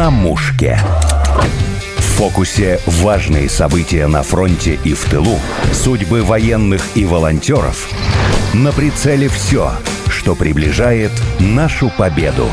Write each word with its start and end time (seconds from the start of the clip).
на 0.00 0.10
мушке. 0.10 0.78
В 1.98 2.02
фокусе 2.16 2.80
важные 2.86 3.50
события 3.50 4.06
на 4.06 4.22
фронте 4.22 4.80
и 4.82 4.94
в 4.94 5.04
тылу, 5.04 5.38
судьбы 5.74 6.22
военных 6.22 6.82
и 6.94 7.04
волонтеров. 7.04 7.86
На 8.54 8.72
прицеле 8.72 9.28
все, 9.28 9.70
что 10.08 10.34
приближает 10.34 11.12
нашу 11.38 11.90
победу. 11.90 12.48